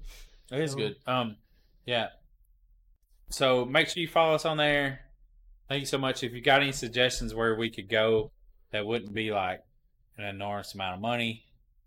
[0.51, 0.97] It is good.
[1.07, 1.37] Um,
[1.87, 2.09] yeah.
[3.31, 5.01] So make sure you follow us on there.
[5.69, 6.23] Thank you so much.
[6.23, 8.31] If you got any suggestions where we could go
[8.71, 9.61] that wouldn't be like
[10.19, 11.45] an enormous amount of money,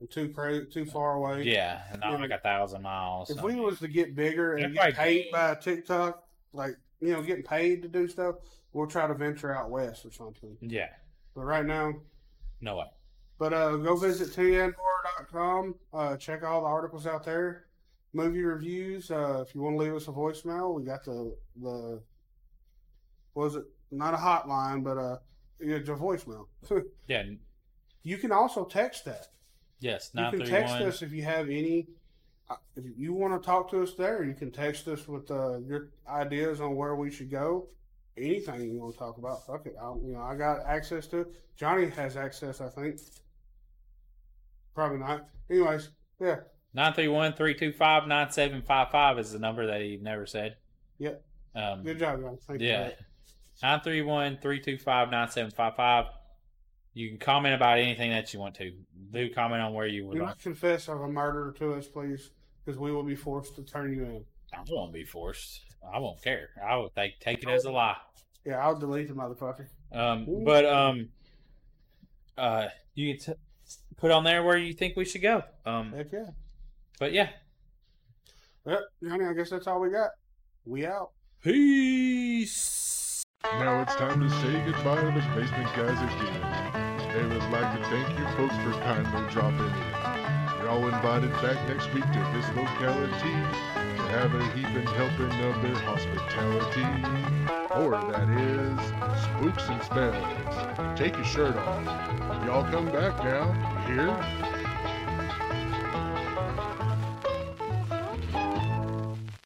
[0.09, 0.32] Too
[0.71, 1.43] too far away.
[1.43, 2.17] yeah, not Yeah.
[2.17, 3.30] like a thousand miles.
[3.30, 6.23] If so- we was to get bigger and Yeah, get paid by TikTok,
[6.53, 8.36] like you know, getting paid to do stuff,
[8.73, 10.57] we'll try to venture out west or something.
[10.61, 10.89] yeah,
[11.36, 11.93] But right now,
[12.61, 12.86] no way.
[13.38, 15.75] but uh, go visit tnhorror.com.
[15.93, 17.65] Uh, check all the articles out there.
[18.13, 19.11] Movie reviews.
[19.11, 22.01] Uh, if you want to leave us a voicemail, we got the the
[23.38, 25.17] was it not a hotline, but uh,
[25.61, 26.47] yeah, a voicemail.
[27.07, 27.23] Yeah,
[28.03, 29.27] you can also text that.
[29.79, 31.88] yes, You can text us if you have any.
[32.49, 35.59] uh, If you want to talk to us there, you can text us with uh,
[35.59, 37.67] your ideas on where we should go.
[38.17, 39.75] Anything you want to talk about, fuck it.
[39.79, 41.27] I'll, you know, I got access to it.
[41.55, 42.99] Johnny has access, I think.
[44.73, 45.27] Probably not.
[45.49, 46.38] Anyways, yeah,
[46.75, 50.55] 931-325-9755 is the number that he never said.
[50.97, 51.23] Yep.
[51.55, 52.38] Um, good job, Johnny.
[52.47, 52.67] Thank you.
[52.67, 52.89] yeah.
[53.60, 56.08] For 931-325-9755.
[56.93, 58.72] You can comment about anything that you want to.
[59.12, 60.30] Do comment on where you would Do like.
[60.30, 62.32] not confess of a murder to us, please,
[62.66, 64.24] because we will be forced to turn you in.
[64.53, 65.62] I won't be forced.
[65.93, 66.49] I won't care.
[66.66, 67.97] I will take take it as a lie.
[68.45, 69.68] Yeah, I'll delete the motherfucker.
[69.91, 71.10] Um, but um,
[72.38, 73.39] uh, you can t-
[73.97, 75.43] put on there where you think we should go.
[75.66, 76.30] Um, Heck yeah.
[76.99, 77.30] but yeah,
[78.66, 80.10] Yep, Johnny, I guess that's all we got.
[80.66, 81.12] We out.
[81.41, 82.76] Peace.
[83.43, 87.13] Now it's time to say goodbye to the basement guys again.
[87.13, 90.59] They would like to thank you folks for kindly dropping in.
[90.59, 93.35] You're all invited back next week to this locality
[93.73, 96.85] to have a heaping helping of their hospitality.
[97.73, 100.99] Or that is spooks and spells.
[100.99, 102.45] Take your shirt off.
[102.45, 103.85] Y'all come back now.
[103.88, 104.57] You hear?